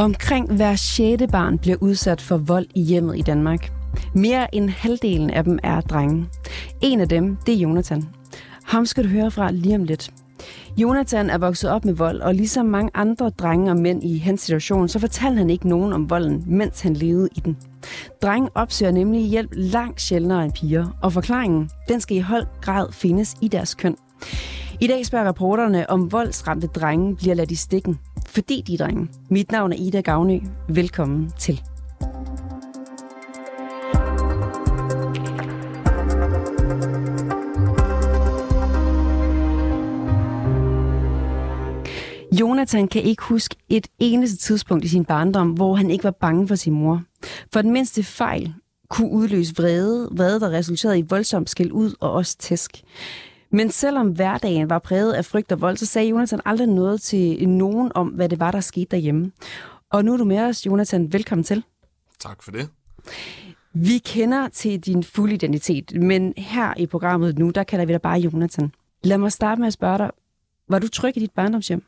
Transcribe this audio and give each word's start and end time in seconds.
Omkring 0.00 0.56
hver 0.56 0.76
sjette 0.76 1.26
barn 1.26 1.58
bliver 1.58 1.76
udsat 1.80 2.20
for 2.20 2.36
vold 2.36 2.66
i 2.74 2.82
hjemmet 2.82 3.18
i 3.18 3.22
Danmark. 3.22 3.72
Mere 4.14 4.54
end 4.54 4.70
halvdelen 4.70 5.30
af 5.30 5.44
dem 5.44 5.58
er 5.62 5.80
drenge. 5.80 6.26
En 6.80 7.00
af 7.00 7.08
dem, 7.08 7.36
det 7.46 7.54
er 7.54 7.58
Jonathan. 7.58 8.08
Ham 8.64 8.86
skal 8.86 9.04
du 9.04 9.08
høre 9.08 9.30
fra 9.30 9.50
lige 9.50 9.74
om 9.74 9.84
lidt. 9.84 10.10
Jonathan 10.76 11.30
er 11.30 11.38
vokset 11.38 11.70
op 11.70 11.84
med 11.84 11.94
vold, 11.94 12.20
og 12.20 12.34
ligesom 12.34 12.66
mange 12.66 12.90
andre 12.94 13.30
drenge 13.30 13.70
og 13.70 13.76
mænd 13.76 14.04
i 14.04 14.18
hans 14.18 14.40
situation, 14.40 14.88
så 14.88 14.98
fortalte 14.98 15.38
han 15.38 15.50
ikke 15.50 15.68
nogen 15.68 15.92
om 15.92 16.10
volden, 16.10 16.44
mens 16.46 16.80
han 16.80 16.94
levede 16.94 17.28
i 17.36 17.40
den. 17.40 17.56
Drenge 18.22 18.50
opsøger 18.54 18.92
nemlig 18.92 19.22
hjælp 19.22 19.50
langt 19.52 20.00
sjældnere 20.00 20.44
end 20.44 20.52
piger, 20.52 20.98
og 21.02 21.12
forklaringen, 21.12 21.70
den 21.88 22.00
skal 22.00 22.16
i 22.16 22.20
høj 22.20 22.44
grad 22.60 22.92
findes 22.92 23.34
i 23.40 23.48
deres 23.48 23.74
køn. 23.74 23.96
I 24.82 24.86
dag 24.86 25.06
spørger 25.06 25.28
reporterne, 25.28 25.90
om 25.90 26.12
voldsramte 26.12 26.66
drenge 26.66 27.16
bliver 27.16 27.34
ladt 27.34 27.50
i 27.50 27.54
stikken, 27.54 27.98
fordi 28.30 28.62
de 28.66 28.74
er 28.74 28.78
drenge. 28.78 29.08
Mit 29.30 29.52
navn 29.52 29.72
er 29.72 29.76
Ida 29.76 30.00
Gavnø. 30.00 30.38
Velkommen 30.68 31.30
til. 31.38 31.62
Jonathan 42.40 42.88
kan 42.88 43.02
ikke 43.02 43.22
huske 43.22 43.56
et 43.68 43.86
eneste 43.98 44.36
tidspunkt 44.36 44.84
i 44.84 44.88
sin 44.88 45.04
barndom, 45.04 45.50
hvor 45.50 45.74
han 45.74 45.90
ikke 45.90 46.04
var 46.04 46.10
bange 46.10 46.48
for 46.48 46.54
sin 46.54 46.72
mor. 46.72 47.02
For 47.52 47.62
den 47.62 47.72
mindste 47.72 48.02
fejl 48.02 48.54
kunne 48.88 49.10
udløse 49.10 49.54
vrede, 49.56 50.08
vrede 50.12 50.40
der 50.40 50.50
resulterede 50.50 50.98
i 50.98 51.04
voldsomt 51.08 51.50
skæld 51.50 51.72
ud 51.72 51.94
og 52.00 52.12
også 52.12 52.36
tæsk. 52.38 52.82
Men 53.52 53.70
selvom 53.70 54.08
hverdagen 54.08 54.70
var 54.70 54.78
præget 54.78 55.12
af 55.12 55.24
frygt 55.24 55.52
og 55.52 55.60
vold, 55.60 55.76
så 55.76 55.86
sagde 55.86 56.08
Jonathan 56.08 56.40
aldrig 56.44 56.68
noget 56.68 57.00
til 57.00 57.48
nogen 57.48 57.92
om, 57.94 58.08
hvad 58.08 58.28
det 58.28 58.40
var, 58.40 58.50
der 58.50 58.60
skete 58.60 58.86
derhjemme. 58.90 59.32
Og 59.90 60.04
nu 60.04 60.12
er 60.12 60.16
du 60.16 60.24
med 60.24 60.38
os, 60.38 60.66
Jonathan. 60.66 61.12
Velkommen 61.12 61.44
til. 61.44 61.64
Tak 62.20 62.42
for 62.42 62.50
det. 62.50 62.68
Vi 63.74 63.98
kender 63.98 64.48
til 64.48 64.80
din 64.80 65.04
fulde 65.04 65.34
identitet, 65.34 66.02
men 66.02 66.34
her 66.36 66.74
i 66.76 66.86
programmet 66.86 67.38
nu, 67.38 67.50
der 67.50 67.64
kalder 67.64 67.84
vi 67.84 67.92
dig 67.92 68.02
bare 68.02 68.18
Jonathan. 68.18 68.72
Lad 69.04 69.18
mig 69.18 69.32
starte 69.32 69.60
med 69.60 69.66
at 69.66 69.72
spørge 69.72 69.98
dig, 69.98 70.10
var 70.68 70.78
du 70.78 70.88
tryg 70.88 71.16
i 71.16 71.20
dit 71.20 71.30
barndomshjem? 71.30 71.82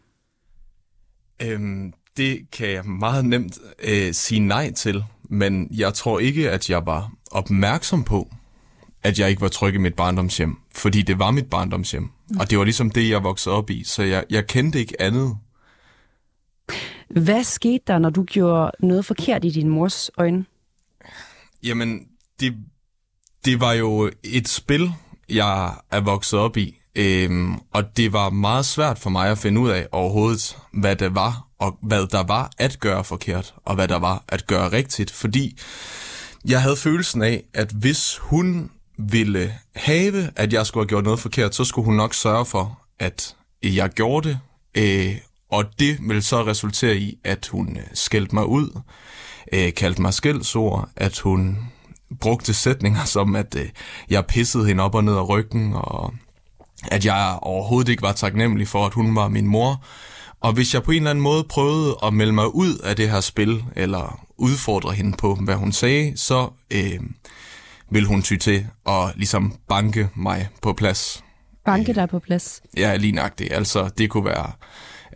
Øhm, 1.42 1.92
det 2.16 2.50
kan 2.52 2.70
jeg 2.70 2.84
meget 2.84 3.24
nemt 3.24 3.58
øh, 3.84 4.12
sige 4.12 4.40
nej 4.40 4.72
til, 4.72 5.04
men 5.28 5.68
jeg 5.70 5.94
tror 5.94 6.18
ikke, 6.18 6.50
at 6.50 6.70
jeg 6.70 6.86
var 6.86 7.12
opmærksom 7.30 8.04
på, 8.04 8.28
at 9.02 9.18
jeg 9.18 9.30
ikke 9.30 9.42
var 9.42 9.48
tryg 9.48 9.74
i 9.74 9.78
mit 9.78 9.94
barndomshjem, 9.94 10.56
fordi 10.74 11.02
det 11.02 11.18
var 11.18 11.30
mit 11.30 11.50
barndomshjem, 11.50 12.02
mm. 12.02 12.40
og 12.40 12.50
det 12.50 12.58
var 12.58 12.64
ligesom 12.64 12.90
det, 12.90 13.10
jeg 13.10 13.22
voksede 13.22 13.54
op 13.54 13.70
i, 13.70 13.84
så 13.84 14.02
jeg, 14.02 14.24
jeg 14.30 14.46
kendte 14.46 14.78
ikke 14.78 15.02
andet. 15.02 15.36
Hvad 17.10 17.44
skete 17.44 17.84
der, 17.86 17.98
når 17.98 18.10
du 18.10 18.24
gjorde 18.24 18.70
noget 18.80 19.04
forkert 19.04 19.44
i 19.44 19.50
din 19.50 19.68
mors 19.68 20.10
øjne? 20.16 20.44
Jamen, 21.62 22.00
det, 22.40 22.54
det 23.44 23.60
var 23.60 23.72
jo 23.72 24.10
et 24.24 24.48
spil, 24.48 24.92
jeg 25.28 25.74
er 25.90 26.00
vokset 26.00 26.38
op 26.38 26.56
i, 26.56 26.78
øhm, 26.96 27.54
og 27.54 27.96
det 27.96 28.12
var 28.12 28.30
meget 28.30 28.66
svært 28.66 28.98
for 28.98 29.10
mig 29.10 29.30
at 29.30 29.38
finde 29.38 29.60
ud 29.60 29.70
af 29.70 29.86
overhovedet, 29.92 30.58
hvad 30.72 30.96
det 30.96 31.14
var, 31.14 31.46
og 31.58 31.78
hvad 31.82 32.06
der 32.06 32.22
var 32.22 32.50
at 32.58 32.80
gøre 32.80 33.04
forkert, 33.04 33.54
og 33.64 33.74
hvad 33.74 33.88
der 33.88 33.98
var 33.98 34.24
at 34.28 34.46
gøre 34.46 34.72
rigtigt, 34.72 35.10
fordi 35.10 35.58
jeg 36.44 36.62
havde 36.62 36.76
følelsen 36.76 37.22
af, 37.22 37.44
at 37.54 37.70
hvis 37.70 38.18
hun 38.18 38.70
ville 38.98 39.54
have, 39.76 40.30
at 40.36 40.52
jeg 40.52 40.66
skulle 40.66 40.82
have 40.82 40.88
gjort 40.88 41.04
noget 41.04 41.20
forkert, 41.20 41.54
så 41.54 41.64
skulle 41.64 41.84
hun 41.84 41.94
nok 41.94 42.14
sørge 42.14 42.46
for, 42.46 42.78
at 42.98 43.36
jeg 43.62 43.90
gjorde 43.90 44.28
det, 44.28 44.38
øh, 44.74 45.16
og 45.50 45.64
det 45.78 45.98
ville 46.08 46.22
så 46.22 46.46
resultere 46.46 46.96
i, 46.96 47.18
at 47.24 47.46
hun 47.46 47.76
øh, 47.76 47.82
skældte 47.94 48.34
mig 48.34 48.46
ud, 48.46 48.80
øh, 49.52 49.74
kaldte 49.74 50.02
mig 50.02 50.14
skældsord, 50.14 50.88
at 50.96 51.18
hun 51.18 51.58
brugte 52.20 52.54
sætninger 52.54 53.04
som, 53.04 53.36
at 53.36 53.54
øh, 53.58 53.68
jeg 54.10 54.26
pissede 54.26 54.66
hende 54.66 54.82
op 54.82 54.94
og 54.94 55.04
ned 55.04 55.14
af 55.14 55.28
ryggen, 55.28 55.72
og 55.74 56.14
at 56.90 57.04
jeg 57.04 57.38
overhovedet 57.42 57.88
ikke 57.88 58.02
var 58.02 58.12
taknemmelig 58.12 58.68
for, 58.68 58.86
at 58.86 58.94
hun 58.94 59.16
var 59.16 59.28
min 59.28 59.46
mor. 59.46 59.84
Og 60.40 60.52
hvis 60.52 60.74
jeg 60.74 60.82
på 60.82 60.90
en 60.90 60.96
eller 60.96 61.10
anden 61.10 61.22
måde 61.22 61.44
prøvede 61.44 61.96
at 62.02 62.14
melde 62.14 62.32
mig 62.32 62.54
ud 62.54 62.78
af 62.78 62.96
det 62.96 63.10
her 63.10 63.20
spil, 63.20 63.64
eller 63.76 64.20
udfordre 64.36 64.92
hende 64.92 65.16
på, 65.16 65.34
hvad 65.34 65.54
hun 65.54 65.72
sagde, 65.72 66.12
så 66.16 66.48
øh, 66.70 67.00
vil 67.92 68.04
hun 68.04 68.22
ty 68.22 68.36
til 68.36 68.66
at 68.86 69.12
ligesom 69.16 69.56
banke 69.68 70.08
mig 70.16 70.48
på 70.62 70.72
plads. 70.72 71.24
Banke 71.64 71.94
dig 71.94 72.08
på 72.08 72.18
plads? 72.18 72.62
Ja, 72.76 72.96
lige 72.96 73.12
nøjagtigt. 73.12 73.52
Altså, 73.52 73.90
det 73.98 74.10
kunne 74.10 74.24
være 74.24 74.52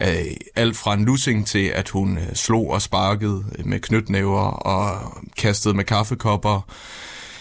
øh, 0.03 0.37
alt 0.57 0.77
fra 0.77 0.95
en 0.95 1.05
lussing 1.05 1.47
til, 1.47 1.67
at 1.67 1.89
hun 1.89 2.19
øh, 2.19 2.35
slog 2.35 2.71
og 2.71 2.83
sparkede 2.83 3.45
med 3.65 3.81
knytnæver 3.81 4.43
og 4.43 5.13
kastede 5.37 5.75
med 5.75 5.85
kaffekopper. 5.85 6.71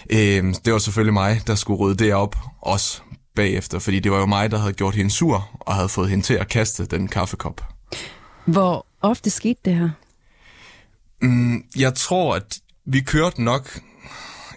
Øh, 0.10 0.54
det 0.66 0.74
var 0.74 0.80
selvfølgelig 0.80 1.14
mig, 1.14 1.42
der 1.48 1.56
skulle 1.56 1.80
rydde 1.80 2.04
det 2.04 2.14
op, 2.14 2.36
også 2.62 3.02
bagefter, 3.36 3.80
fordi 3.80 4.00
det 4.00 4.12
var 4.12 4.20
jo 4.20 4.26
mig, 4.26 4.52
der 4.52 4.58
havde 4.58 4.74
gjort 4.74 4.96
hende 4.96 5.12
sur 5.12 5.50
og 5.60 5.76
havde 5.76 5.90
fået 5.90 6.10
hende 6.10 6.24
til 6.24 6.34
at 6.34 6.48
kaste 6.48 6.86
den 6.86 7.08
kaffekop. 7.08 7.62
Hvor 8.46 8.86
ofte 9.02 9.30
skete 9.30 9.60
det 9.66 9.76
her? 9.76 9.90
Mm, 11.22 11.64
jeg 11.78 11.94
tror, 11.94 12.36
at 12.36 12.60
vi 12.86 13.00
kørte 13.00 13.44
nok 13.44 13.80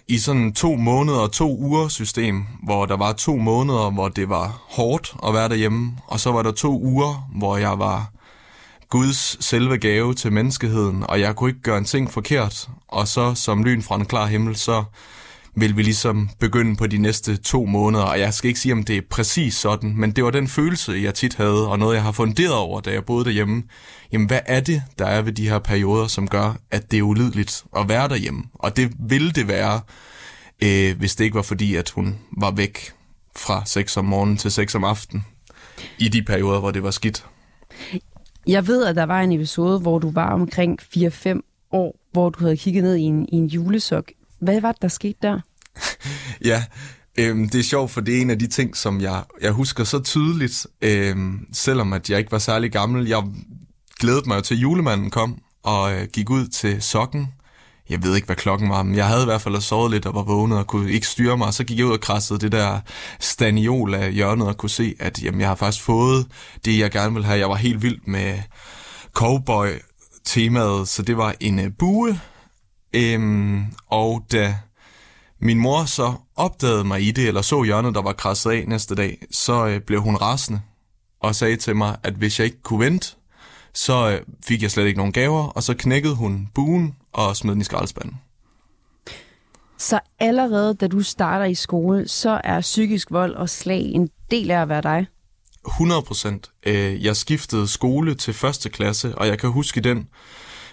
i 0.09 0.17
sådan 0.17 0.53
to 0.53 0.75
måneder 0.75 1.19
og 1.19 1.31
to 1.31 1.57
uger 1.57 1.87
system, 1.87 2.45
hvor 2.63 2.85
der 2.85 2.97
var 2.97 3.13
to 3.13 3.37
måneder, 3.37 3.91
hvor 3.91 4.07
det 4.07 4.29
var 4.29 4.61
hårdt 4.69 5.15
at 5.27 5.33
være 5.33 5.49
derhjemme, 5.49 5.97
og 6.07 6.19
så 6.19 6.31
var 6.31 6.43
der 6.43 6.51
to 6.51 6.81
uger, 6.81 7.29
hvor 7.35 7.57
jeg 7.57 7.79
var 7.79 8.11
Guds 8.89 9.45
selve 9.45 9.77
gave 9.77 10.13
til 10.13 10.33
menneskeheden, 10.33 11.05
og 11.09 11.19
jeg 11.19 11.35
kunne 11.35 11.49
ikke 11.49 11.61
gøre 11.61 11.77
en 11.77 11.85
ting 11.85 12.11
forkert, 12.11 12.69
og 12.87 13.07
så 13.07 13.35
som 13.35 13.63
lyn 13.63 13.81
fra 13.81 13.95
en 13.95 14.05
klar 14.05 14.25
himmel, 14.25 14.55
så 14.55 14.83
vil 15.55 15.77
vi 15.77 15.83
ligesom 15.83 16.29
begynde 16.39 16.75
på 16.75 16.87
de 16.87 16.97
næste 16.97 17.37
to 17.37 17.65
måneder, 17.65 18.03
og 18.03 18.19
jeg 18.19 18.33
skal 18.33 18.47
ikke 18.47 18.59
sige, 18.59 18.73
om 18.73 18.83
det 18.83 18.97
er 18.97 19.01
præcis 19.09 19.55
sådan, 19.55 19.93
men 19.97 20.11
det 20.11 20.23
var 20.23 20.31
den 20.31 20.47
følelse, 20.47 20.91
jeg 21.03 21.13
tit 21.13 21.35
havde, 21.35 21.67
og 21.67 21.79
noget, 21.79 21.95
jeg 21.95 22.03
har 22.03 22.11
funderet 22.11 22.53
over, 22.53 22.81
da 22.81 22.91
jeg 22.91 23.05
boede 23.05 23.25
derhjemme. 23.25 23.63
Jamen, 24.11 24.27
hvad 24.27 24.39
er 24.45 24.59
det, 24.59 24.83
der 24.99 25.05
er 25.05 25.21
ved 25.21 25.33
de 25.33 25.49
her 25.49 25.59
perioder, 25.59 26.07
som 26.07 26.27
gør, 26.27 26.53
at 26.71 26.91
det 26.91 26.99
er 26.99 27.03
ulideligt 27.03 27.63
at 27.77 27.89
være 27.89 28.07
derhjemme? 28.07 28.43
Og 28.53 28.77
det 28.77 28.91
ville 28.99 29.31
det 29.31 29.47
være, 29.47 29.81
øh, 30.63 30.97
hvis 30.97 31.15
det 31.15 31.23
ikke 31.23 31.35
var 31.35 31.41
fordi, 31.41 31.75
at 31.75 31.89
hun 31.89 32.17
var 32.37 32.51
væk 32.51 32.91
fra 33.35 33.63
6 33.65 33.97
om 33.97 34.05
morgenen 34.05 34.37
til 34.37 34.51
6 34.51 34.75
om 34.75 34.83
aftenen, 34.83 35.25
i 35.99 36.07
de 36.07 36.23
perioder, 36.23 36.59
hvor 36.59 36.71
det 36.71 36.83
var 36.83 36.91
skidt. 36.91 37.25
Jeg 38.47 38.67
ved, 38.67 38.85
at 38.85 38.95
der 38.95 39.03
var 39.03 39.21
en 39.21 39.31
episode, 39.31 39.79
hvor 39.79 39.99
du 39.99 40.11
var 40.11 40.33
omkring 40.33 40.79
4-5 40.81 41.41
år, 41.71 41.99
hvor 42.11 42.29
du 42.29 42.39
havde 42.39 42.57
kigget 42.57 42.83
ned 42.83 42.95
i 42.95 43.01
en, 43.01 43.29
i 43.31 43.35
en 43.35 43.47
julesok. 43.47 44.11
Hvad 44.41 44.61
var 44.61 44.71
det, 44.71 44.81
der 44.81 44.87
skete 44.87 45.17
der? 45.21 45.39
ja, 46.51 46.63
øhm, 47.19 47.49
det 47.49 47.59
er 47.59 47.63
sjovt, 47.63 47.91
for 47.91 48.01
det 48.01 48.17
er 48.17 48.21
en 48.21 48.29
af 48.29 48.39
de 48.39 48.47
ting, 48.47 48.77
som 48.77 49.01
jeg, 49.01 49.23
jeg 49.41 49.51
husker 49.51 49.83
så 49.83 49.99
tydeligt, 49.99 50.67
øhm, 50.81 51.47
selvom 51.53 51.93
at 51.93 52.09
jeg 52.09 52.19
ikke 52.19 52.31
var 52.31 52.39
særlig 52.39 52.71
gammel. 52.71 53.07
Jeg 53.07 53.23
glædede 53.99 54.27
mig 54.27 54.35
jo 54.35 54.41
til, 54.41 54.55
at 54.55 54.61
julemanden 54.61 55.09
kom 55.09 55.41
og 55.63 55.93
øh, 55.93 56.07
gik 56.13 56.29
ud 56.29 56.47
til 56.47 56.81
sokken. 56.81 57.27
Jeg 57.89 58.03
ved 58.03 58.15
ikke, 58.15 58.25
hvad 58.25 58.35
klokken 58.35 58.69
var, 58.69 58.83
men 58.83 58.95
jeg 58.95 59.07
havde 59.07 59.21
i 59.21 59.25
hvert 59.25 59.41
fald 59.41 59.61
sovet 59.61 59.91
lidt 59.91 60.05
og 60.05 60.15
var 60.15 60.23
vågnet 60.23 60.57
og 60.57 60.67
kunne 60.67 60.91
ikke 60.91 61.07
styre 61.07 61.37
mig. 61.37 61.53
Så 61.53 61.63
gik 61.63 61.77
jeg 61.77 61.85
ud 61.85 61.91
og 61.91 61.99
krassede 61.99 62.39
det 62.39 62.51
der 62.51 62.79
staniol 63.19 63.93
af 63.93 64.13
hjørnet 64.13 64.47
og 64.47 64.57
kunne 64.57 64.69
se, 64.69 64.95
at 64.99 65.23
jamen, 65.23 65.41
jeg 65.41 65.49
har 65.49 65.55
faktisk 65.55 65.83
fået 65.83 66.27
det, 66.65 66.79
jeg 66.79 66.91
gerne 66.91 67.13
ville 67.13 67.25
have. 67.25 67.39
Jeg 67.39 67.49
var 67.49 67.55
helt 67.55 67.81
vild 67.81 67.99
med 68.05 68.39
cowboy-temaet, 69.13 70.87
så 70.87 71.01
det 71.01 71.17
var 71.17 71.35
en 71.39 71.59
øh, 71.59 71.71
bue. 71.79 72.19
Øhm, 72.93 73.65
og 73.87 74.25
da 74.31 74.55
min 75.41 75.59
mor 75.59 75.85
så 75.85 76.13
opdagede 76.35 76.83
mig 76.83 77.01
i 77.01 77.11
det, 77.11 77.27
eller 77.27 77.41
så 77.41 77.63
hjørnet, 77.63 77.95
der 77.95 78.01
var 78.01 78.13
krasset 78.13 78.51
af 78.51 78.67
næste 78.67 78.95
dag, 78.95 79.17
så 79.31 79.67
øh, 79.67 79.81
blev 79.81 80.01
hun 80.01 80.15
rasende 80.15 80.61
og 81.19 81.35
sagde 81.35 81.55
til 81.55 81.75
mig, 81.75 81.97
at 82.03 82.13
hvis 82.13 82.39
jeg 82.39 82.45
ikke 82.45 82.61
kunne 82.61 82.85
vente, 82.85 83.15
så 83.73 84.09
øh, 84.09 84.21
fik 84.45 84.61
jeg 84.61 84.71
slet 84.71 84.85
ikke 84.85 84.97
nogen 84.97 85.13
gaver, 85.13 85.43
og 85.43 85.63
så 85.63 85.73
knækkede 85.73 86.15
hun 86.15 86.49
buen 86.55 86.95
og 87.13 87.35
smed 87.35 87.53
den 87.53 87.61
i 87.61 87.63
skraldespanden. 87.63 88.21
Så 89.77 89.99
allerede 90.19 90.73
da 90.73 90.87
du 90.87 91.03
starter 91.03 91.45
i 91.45 91.55
skole, 91.55 92.07
så 92.07 92.41
er 92.43 92.61
psykisk 92.61 93.11
vold 93.11 93.35
og 93.35 93.49
slag 93.49 93.81
en 93.81 94.09
del 94.31 94.51
af 94.51 94.61
at 94.61 94.69
være 94.69 94.81
dig? 94.81 95.07
100 95.67 96.01
procent. 96.01 96.51
Øh, 96.65 97.05
jeg 97.05 97.15
skiftede 97.15 97.67
skole 97.67 98.15
til 98.15 98.33
første 98.33 98.69
klasse, 98.69 99.17
og 99.17 99.27
jeg 99.27 99.39
kan 99.39 99.49
huske 99.49 99.81
den 99.81 100.07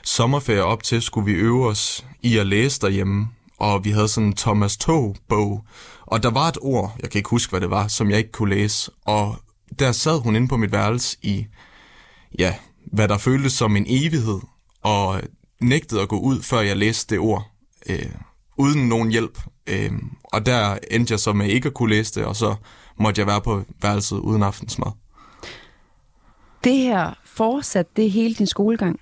sommerferie 0.06 0.64
op 0.64 0.82
til, 0.82 1.02
skulle 1.02 1.32
vi 1.32 1.32
øve 1.32 1.66
os 1.66 2.06
i 2.22 2.38
at 2.38 2.46
læse 2.46 2.80
derhjemme 2.80 3.28
og 3.58 3.84
vi 3.84 3.90
havde 3.90 4.08
sådan 4.08 4.26
en 4.26 4.36
Thomas 4.36 4.76
Tog-bog, 4.76 5.64
og 6.00 6.22
der 6.22 6.30
var 6.30 6.48
et 6.48 6.58
ord, 6.60 6.96
jeg 7.02 7.10
kan 7.10 7.18
ikke 7.18 7.30
huske, 7.30 7.50
hvad 7.50 7.60
det 7.60 7.70
var, 7.70 7.88
som 7.88 8.10
jeg 8.10 8.18
ikke 8.18 8.32
kunne 8.32 8.54
læse, 8.54 8.90
og 9.04 9.36
der 9.78 9.92
sad 9.92 10.20
hun 10.20 10.36
inde 10.36 10.48
på 10.48 10.56
mit 10.56 10.72
værelse 10.72 11.16
i, 11.22 11.46
ja, 12.38 12.54
hvad 12.92 13.08
der 13.08 13.18
føltes 13.18 13.52
som 13.52 13.76
en 13.76 13.86
evighed, 13.88 14.40
og 14.82 15.22
nægtede 15.60 16.02
at 16.02 16.08
gå 16.08 16.18
ud, 16.18 16.42
før 16.42 16.60
jeg 16.60 16.76
læste 16.76 17.14
det 17.14 17.20
ord, 17.20 17.50
øh, 17.88 18.10
uden 18.56 18.88
nogen 18.88 19.10
hjælp. 19.10 19.38
Øh, 19.66 19.92
og 20.24 20.46
der 20.46 20.78
endte 20.90 21.12
jeg 21.12 21.20
så 21.20 21.32
med 21.32 21.46
ikke 21.46 21.66
at 21.66 21.74
kunne 21.74 21.90
læse 21.90 22.14
det, 22.14 22.24
og 22.24 22.36
så 22.36 22.54
måtte 22.98 23.18
jeg 23.18 23.26
være 23.26 23.40
på 23.40 23.62
værelset 23.82 24.16
uden 24.16 24.42
aftensmad. 24.42 24.92
Det 26.64 26.76
her 26.76 27.14
fortsatte 27.24 27.92
det 27.96 28.10
hele 28.10 28.34
din 28.34 28.46
skolegang? 28.46 29.00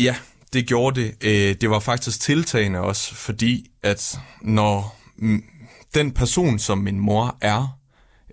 Ja, 0.00 0.16
det 0.52 0.66
gjorde 0.66 1.00
det. 1.00 1.14
Øh, 1.24 1.56
det 1.60 1.70
var 1.70 1.78
faktisk 1.78 2.20
tiltagende 2.20 2.80
også, 2.80 3.14
fordi 3.14 3.70
at 3.82 4.18
når 4.42 4.98
den 5.94 6.12
person, 6.12 6.58
som 6.58 6.78
min 6.78 7.00
mor 7.00 7.36
er, 7.40 7.78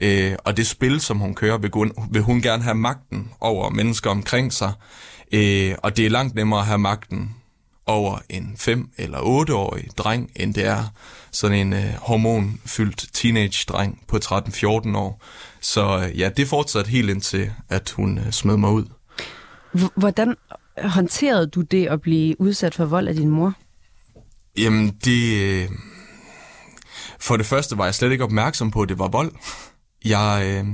øh, 0.02 0.36
og 0.46 0.58
det 0.58 0.68
spil, 0.68 1.02
som 1.02 1.18
hun 1.18 1.36
kører, 1.36 1.58
vil 1.58 1.72
hun, 1.74 1.92
vil 2.12 2.22
hun 2.22 2.42
gerne 2.42 2.64
have 2.64 2.76
magten 2.76 3.32
over 3.40 3.70
mennesker 3.70 4.10
omkring 4.10 4.54
sig. 4.54 4.74
Øh, 5.32 5.76
og 5.78 5.98
det 5.98 6.06
er 6.06 6.10
langt 6.10 6.36
nemmere 6.36 6.60
at 6.60 6.66
have 6.66 6.80
magten 6.80 7.36
over 7.86 8.20
en 8.30 8.56
5- 8.60 8.94
eller 8.98 9.20
8-årig 9.20 9.88
dreng, 9.98 10.32
end 10.36 10.54
det 10.54 10.66
er 10.66 10.84
sådan 11.32 11.58
en 11.58 11.74
øh, 11.74 11.94
hormonfyldt 12.02 13.08
teenage-dreng 13.14 14.04
på 14.08 14.18
13-14 14.26 14.98
år. 14.98 15.22
Så 15.62 16.00
øh, 16.00 16.20
ja, 16.20 16.30
det 16.30 16.48
fortsatte 16.48 16.92
helt 16.92 17.10
indtil, 17.10 17.52
at 17.70 17.90
hun 17.90 18.18
øh, 18.18 18.32
smed 18.32 18.58
mig 18.58 18.70
ud. 18.72 18.86
Hvordan 19.96 20.36
håndterede 20.84 21.48
du 21.48 21.62
det 21.62 21.88
at 21.88 22.02
blive 22.02 22.42
udsat 22.42 22.76
for 22.76 22.86
vold 22.86 23.08
af 23.08 23.16
din 23.16 23.30
mor? 23.30 23.54
Jamen, 24.58 24.96
det... 25.06 25.42
Øh, 25.42 25.70
for 27.20 27.38
det 27.38 27.46
første 27.46 27.78
var 27.78 27.86
jeg 27.86 27.96
slet 27.96 28.12
ikke 28.12 28.24
opmærksom 28.24 28.72
på, 28.72 28.82
at 28.82 28.90
det 28.90 29.00
var 29.00 29.08
vold. 29.08 29.32
Jeg, 30.06 30.44
øh, 30.46 30.66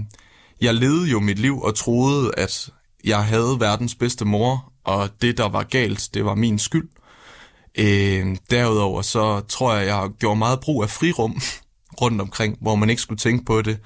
jeg 0.62 0.76
levede 0.76 1.10
jo 1.10 1.20
mit 1.20 1.40
liv 1.40 1.62
og 1.62 1.76
troede, 1.76 2.32
at 2.38 2.70
jeg 3.04 3.26
havde 3.26 3.58
verdens 3.60 3.96
bedste 3.96 4.26
mor, 4.26 4.74
og 4.84 5.10
det, 5.22 5.38
der 5.38 5.50
var 5.50 5.64
galt, 5.64 6.10
det 6.14 6.26
var 6.26 6.36
min 6.36 6.60
skyld. 6.60 6.90
Øh, 7.78 8.38
derudover 8.50 9.02
så 9.02 9.40
tror 9.40 9.76
jeg, 9.76 9.88
jeg 9.88 10.10
gjorde 10.20 10.40
meget 10.40 10.60
brug 10.60 10.84
af 10.84 10.90
frirum 10.90 11.42
rundt 12.02 12.22
omkring, 12.22 12.58
hvor 12.62 12.76
man 12.76 12.90
ikke 12.90 13.02
skulle 13.02 13.20
tænke 13.20 13.46
på 13.46 13.62
det. 13.62 13.80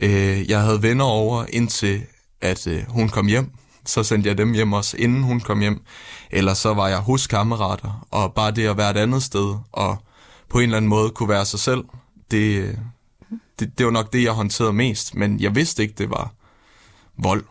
Øh, 0.00 0.50
jeg 0.50 0.60
havde 0.62 0.82
venner 0.82 1.04
over, 1.04 1.44
indtil 1.48 2.02
at 2.40 2.66
øh, 2.66 2.82
hun 2.88 3.08
kom 3.08 3.26
hjem. 3.26 3.50
Så 3.88 4.02
sendte 4.02 4.28
jeg 4.28 4.38
dem 4.38 4.52
hjem 4.52 4.72
også, 4.72 4.96
inden 4.96 5.22
hun 5.22 5.40
kom 5.40 5.60
hjem. 5.60 5.82
Eller 6.30 6.54
så 6.54 6.74
var 6.74 6.88
jeg 6.88 6.98
hos 6.98 7.26
kammerater, 7.26 8.06
og 8.10 8.34
bare 8.34 8.50
det 8.50 8.66
at 8.66 8.76
være 8.76 8.90
et 8.90 8.96
andet 8.96 9.22
sted, 9.22 9.56
og 9.72 9.96
på 10.48 10.58
en 10.58 10.64
eller 10.64 10.76
anden 10.76 10.88
måde 10.88 11.10
kunne 11.10 11.28
være 11.28 11.44
sig 11.44 11.60
selv, 11.60 11.84
det, 12.30 12.78
det, 13.58 13.78
det 13.78 13.86
var 13.86 13.92
nok 13.92 14.12
det, 14.12 14.24
jeg 14.24 14.32
håndterede 14.32 14.72
mest. 14.72 15.14
Men 15.14 15.40
jeg 15.40 15.54
vidste 15.54 15.82
ikke, 15.82 15.94
det 15.98 16.10
var 16.10 16.32
vold. 17.16 17.44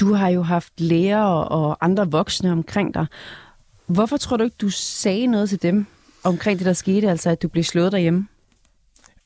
Du 0.00 0.14
har 0.14 0.28
jo 0.28 0.42
haft 0.42 0.80
læger 0.80 1.22
og 1.24 1.76
andre 1.80 2.10
voksne 2.10 2.52
omkring 2.52 2.94
dig. 2.94 3.06
Hvorfor 3.86 4.16
tror 4.16 4.36
du 4.36 4.44
ikke, 4.44 4.56
du 4.60 4.70
sagde 4.70 5.26
noget 5.26 5.48
til 5.48 5.62
dem 5.62 5.86
omkring 6.24 6.58
det, 6.58 6.66
der 6.66 6.72
skete, 6.72 7.10
altså 7.10 7.30
at 7.30 7.42
du 7.42 7.48
blev 7.48 7.64
slået 7.64 7.92
derhjemme? 7.92 8.28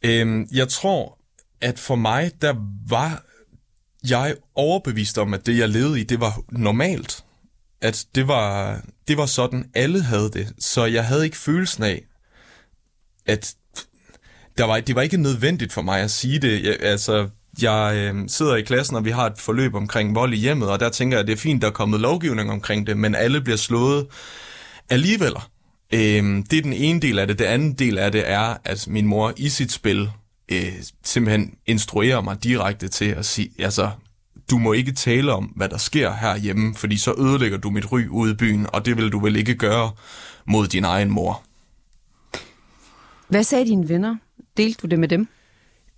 Øhm, 0.03 0.47
jeg 0.53 0.69
tror, 0.69 1.19
at 1.61 1.79
for 1.79 1.97
mig, 1.97 2.31
der 2.43 2.55
var 2.89 3.26
jeg 4.11 4.35
overbevist 4.55 5.19
om, 5.19 5.35
at 5.35 5.47
det, 5.47 5.59
jeg 5.59 5.69
levede 5.69 6.01
i, 6.01 6.05
det 6.05 6.21
var 6.21 6.41
normalt. 6.49 7.25
At 7.81 8.07
det 8.15 8.29
var, 8.29 8.81
det 9.09 9.17
var 9.17 9.27
sådan, 9.27 9.71
alle 9.75 10.03
havde 10.03 10.31
det. 10.31 10.55
Så 10.59 10.85
jeg 10.85 11.07
havde 11.07 11.25
ikke 11.25 11.37
følelsen 11.37 11.83
af, 11.83 12.03
at 13.27 13.55
der 14.59 14.65
var, 14.65 14.81
det 14.81 14.95
var 14.95 15.03
ikke 15.03 15.17
nødvendigt 15.17 15.73
for 15.73 15.83
mig 15.83 16.01
at 16.01 16.11
sige 16.11 16.39
det. 16.39 16.65
Jeg, 16.65 16.77
altså, 16.81 17.29
jeg 17.63 17.93
øh, 17.97 18.29
sidder 18.29 18.57
i 18.57 18.63
klassen, 18.63 18.97
og 18.97 19.05
vi 19.05 19.11
har 19.11 19.27
et 19.27 19.39
forløb 19.39 19.75
omkring 19.75 20.15
vold 20.15 20.35
i 20.35 20.37
hjemmet, 20.37 20.71
og 20.71 20.81
der 20.81 20.89
tænker 20.89 21.17
jeg, 21.17 21.21
at 21.21 21.27
det 21.27 21.33
er 21.33 21.37
fint, 21.37 21.63
der 21.63 21.69
er 21.69 21.73
kommet 21.73 22.01
lovgivning 22.01 22.51
omkring 22.51 22.87
det, 22.87 22.97
men 22.97 23.15
alle 23.15 23.41
bliver 23.41 23.57
slået 23.57 24.07
alligevel. 24.91 25.33
Øh, 25.93 26.45
det 26.51 26.53
er 26.59 26.63
den 26.63 26.73
ene 26.73 27.01
del 27.01 27.19
af 27.19 27.27
det. 27.27 27.39
Det 27.39 27.45
anden 27.45 27.73
del 27.73 27.99
af 27.99 28.13
det 28.13 28.31
er, 28.31 28.57
at 28.65 28.89
min 28.89 29.07
mor 29.07 29.33
i 29.37 29.49
sit 29.49 29.73
spil 29.73 30.11
øh, 30.53 30.73
simpelthen 31.05 31.55
instruerer 31.67 32.21
mig 32.21 32.45
direkte 32.45 32.89
til 32.89 33.05
at 33.05 33.27
sige, 33.27 33.51
altså, 33.59 33.91
du 34.51 34.59
må 34.59 34.73
ikke 34.73 34.93
tale 34.93 35.33
om, 35.33 35.45
hvad 35.45 35.69
der 35.69 35.79
sker 35.79 36.13
herhjemme, 36.13 36.75
fordi 36.75 36.97
så 36.97 37.15
ødelægger 37.19 37.59
du 37.59 37.71
mit 37.71 37.93
ry 37.93 38.07
ude 38.11 38.33
i 38.33 38.35
byen, 38.35 38.67
og 38.73 38.85
det 38.87 38.97
vil 38.97 39.13
du 39.13 39.19
vel 39.19 39.37
ikke 39.37 39.55
gøre 39.55 39.91
mod 40.47 40.67
din 40.67 40.85
egen 40.85 41.11
mor. 41.11 41.43
Hvad 43.29 43.45
sagde 43.45 43.65
dine 43.65 43.89
venner? 43.89 44.17
Delte 44.57 44.83
du 44.83 44.87
det 44.87 44.99
med 44.99 45.09
dem? 45.09 45.29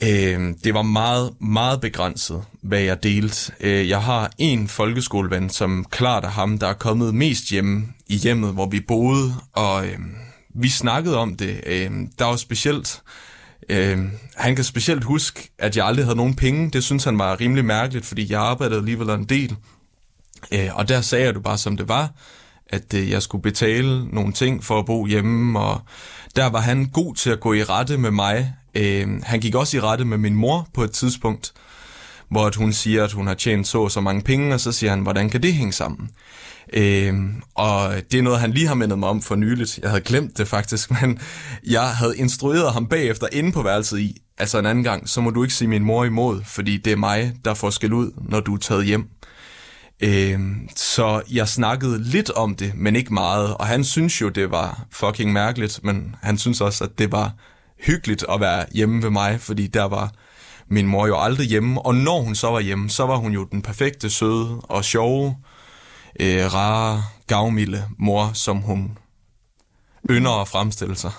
Øh, 0.03 0.55
det 0.65 0.75
var 0.75 0.83
meget, 0.83 1.41
meget 1.41 1.81
begrænset, 1.81 2.45
hvad 2.62 2.81
jeg 2.81 3.03
delte. 3.03 3.53
Øh, 3.61 3.89
jeg 3.89 4.03
har 4.03 4.31
en 4.39 4.69
folkeskoleven, 4.69 5.50
som 5.50 5.85
klart 5.91 6.25
er 6.25 6.29
ham, 6.29 6.59
der 6.59 6.67
er 6.67 6.73
kommet 6.73 7.15
mest 7.15 7.50
hjemme 7.50 7.87
i 8.06 8.17
hjemmet, 8.17 8.53
hvor 8.53 8.67
vi 8.67 8.81
boede, 8.81 9.35
og 9.53 9.87
øh, 9.87 9.99
vi 10.55 10.69
snakkede 10.69 11.17
om 11.17 11.37
det. 11.37 11.61
Øh, 11.67 11.91
der 12.19 12.25
var 12.25 12.37
specielt... 12.37 13.03
Øh, 13.69 13.99
han 14.37 14.55
kan 14.55 14.65
specielt 14.65 15.05
huske, 15.05 15.50
at 15.59 15.76
jeg 15.76 15.87
aldrig 15.87 16.05
havde 16.05 16.17
nogen 16.17 16.35
penge. 16.35 16.70
Det 16.70 16.85
synes 16.85 17.05
han 17.05 17.19
var 17.19 17.41
rimelig 17.41 17.65
mærkeligt, 17.65 18.06
fordi 18.06 18.32
jeg 18.32 18.41
arbejdede 18.41 18.79
alligevel 18.79 19.11
en 19.11 19.25
del. 19.25 19.56
Øh, 20.53 20.69
og 20.75 20.88
der 20.88 21.00
sagde 21.00 21.25
jeg 21.25 21.35
det 21.35 21.43
bare, 21.43 21.59
som 21.59 21.76
det 21.76 21.88
var, 21.88 22.11
at 22.67 22.94
øh, 22.94 23.11
jeg 23.11 23.23
skulle 23.23 23.43
betale 23.43 24.06
nogle 24.06 24.32
ting 24.32 24.65
for 24.65 24.79
at 24.79 24.87
bo 24.87 25.06
hjemme, 25.06 25.61
og 25.61 25.81
der 26.37 26.47
var 26.47 26.61
han 26.61 26.87
god 26.93 27.15
til 27.15 27.31
at 27.31 27.41
gå 27.41 27.53
i 27.53 27.62
rette 27.62 27.99
med 27.99 28.11
mig. 28.11 28.55
Øh, 28.75 29.23
han 29.23 29.41
gik 29.41 29.55
også 29.55 29.76
i 29.76 29.81
rette 29.81 30.05
med 30.05 30.19
min 30.19 30.35
mor 30.35 30.69
på 30.75 30.82
et 30.82 30.93
tidspunkt, 30.93 31.53
hvor 32.29 32.47
at 32.47 32.55
hun 32.55 32.73
siger, 32.73 33.05
at 33.05 33.12
hun 33.12 33.26
har 33.26 33.35
tjent 33.35 33.69
så 33.69 33.88
så 33.88 34.00
mange 34.00 34.23
penge, 34.23 34.55
og 34.55 34.61
så 34.61 34.73
siger 34.73 34.91
han, 34.91 35.00
hvordan 35.00 35.31
kan 35.31 35.43
det 35.43 35.55
hænge 35.55 35.73
sammen? 35.73 36.11
Øh, 36.73 37.15
og 37.55 37.94
det 38.12 38.19
er 38.19 38.23
noget, 38.23 38.41
han 38.41 38.50
lige 38.50 38.67
har 38.67 38.75
mindet 38.75 38.99
mig 38.99 39.09
om 39.09 39.23
for 39.23 39.35
nyligt. 39.35 39.79
Jeg 39.82 39.91
havde 39.91 40.03
glemt 40.03 40.38
det 40.38 40.49
faktisk, 40.49 40.91
men 41.00 41.19
jeg 41.67 41.88
havde 41.88 42.19
instrueret 42.19 42.73
ham 42.73 42.87
bagefter 42.87 43.26
inde 43.32 43.53
på 43.53 43.62
værelset 43.62 43.99
i, 43.99 44.17
altså 44.38 44.59
en 44.59 44.67
anden 44.67 44.85
gang, 44.85 45.09
så 45.09 45.20
må 45.20 45.31
du 45.31 45.43
ikke 45.43 45.55
sige 45.55 45.69
min 45.69 45.85
mor 45.85 46.05
imod, 46.05 46.43
fordi 46.44 46.76
det 46.76 46.93
er 46.93 46.97
mig, 46.97 47.35
der 47.44 47.55
får 47.55 47.70
skæld 47.70 47.93
ud, 47.93 48.11
når 48.29 48.41
du 48.41 48.55
er 48.55 48.59
taget 48.59 48.85
hjem. 48.87 49.09
Øh, 50.03 50.41
så 50.76 51.23
jeg 51.31 51.49
snakkede 51.49 52.03
lidt 52.03 52.31
om 52.31 52.55
det, 52.55 52.73
men 52.75 52.97
ikke 52.97 53.14
meget. 53.14 53.55
Og 53.55 53.67
han 53.67 53.85
synes 53.85 54.21
jo, 54.21 54.29
det 54.29 54.50
var 54.50 54.87
fucking 54.91 55.32
mærkeligt, 55.32 55.81
men 55.85 56.17
han 56.23 56.38
synes 56.38 56.61
også, 56.61 56.85
at 56.85 56.91
det 56.99 57.12
var 57.12 57.32
hyggeligt 57.81 58.25
at 58.29 58.41
være 58.41 58.67
hjemme 58.73 59.03
ved 59.03 59.11
mig, 59.11 59.41
fordi 59.41 59.67
der 59.67 59.85
var 59.85 60.12
min 60.71 60.87
mor 60.87 61.06
jo 61.06 61.21
aldrig 61.21 61.47
hjemme. 61.47 61.87
Og 61.87 61.94
når 61.94 62.21
hun 62.21 62.35
så 62.35 62.50
var 62.50 62.61
hjemme, 62.61 62.91
så 62.91 63.06
var 63.06 63.17
hun 63.17 63.32
jo 63.32 63.44
den 63.44 63.62
perfekte, 63.62 64.11
søde 64.11 64.61
og 64.61 64.85
sjove, 64.85 65.37
øh, 66.20 66.54
rare, 66.54 67.02
gavmilde 67.26 67.85
mor, 67.99 68.30
som 68.33 68.56
hun 68.56 68.99
ynder 70.11 70.40
at 70.40 70.49
fremstille 70.49 70.97
sig. 70.97 71.11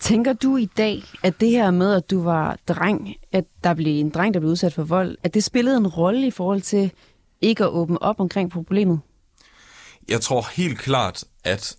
Tænker 0.00 0.32
du 0.32 0.56
i 0.56 0.64
dag, 0.64 1.02
at 1.22 1.40
det 1.40 1.50
her 1.50 1.70
med, 1.70 1.94
at 1.94 2.10
du 2.10 2.22
var 2.22 2.58
dreng, 2.68 3.14
at 3.32 3.44
der 3.64 3.74
blev 3.74 4.00
en 4.00 4.10
dreng, 4.10 4.34
der 4.34 4.40
blev 4.40 4.50
udsat 4.50 4.72
for 4.72 4.82
vold, 4.82 5.16
at 5.22 5.34
det 5.34 5.44
spillede 5.44 5.76
en 5.76 5.86
rolle 5.86 6.26
i 6.26 6.30
forhold 6.30 6.62
til 6.62 6.90
ikke 7.40 7.64
at 7.64 7.70
åbne 7.70 8.02
op 8.02 8.20
omkring 8.20 8.50
problemet? 8.50 9.00
Jeg 10.08 10.20
tror 10.20 10.46
helt 10.56 10.78
klart, 10.78 11.24
at 11.44 11.76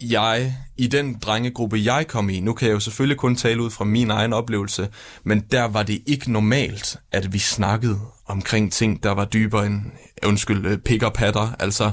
jeg, 0.00 0.54
i 0.76 0.86
den 0.86 1.18
drengegruppe, 1.18 1.80
jeg 1.84 2.06
kom 2.08 2.28
i, 2.28 2.40
nu 2.40 2.52
kan 2.52 2.68
jeg 2.68 2.74
jo 2.74 2.80
selvfølgelig 2.80 3.18
kun 3.18 3.36
tale 3.36 3.62
ud 3.62 3.70
fra 3.70 3.84
min 3.84 4.10
egen 4.10 4.32
oplevelse, 4.32 4.88
men 5.24 5.40
der 5.40 5.64
var 5.64 5.82
det 5.82 6.02
ikke 6.06 6.32
normalt, 6.32 6.96
at 7.12 7.32
vi 7.32 7.38
snakkede 7.38 8.00
omkring 8.26 8.72
ting, 8.72 9.02
der 9.02 9.10
var 9.10 9.24
dybere 9.24 9.66
end, 9.66 9.82
undskyld, 10.22 10.66
øh, 10.66 10.78
pick 10.78 11.02
og 11.02 11.12
patter. 11.12 11.52
Altså, 11.58 11.90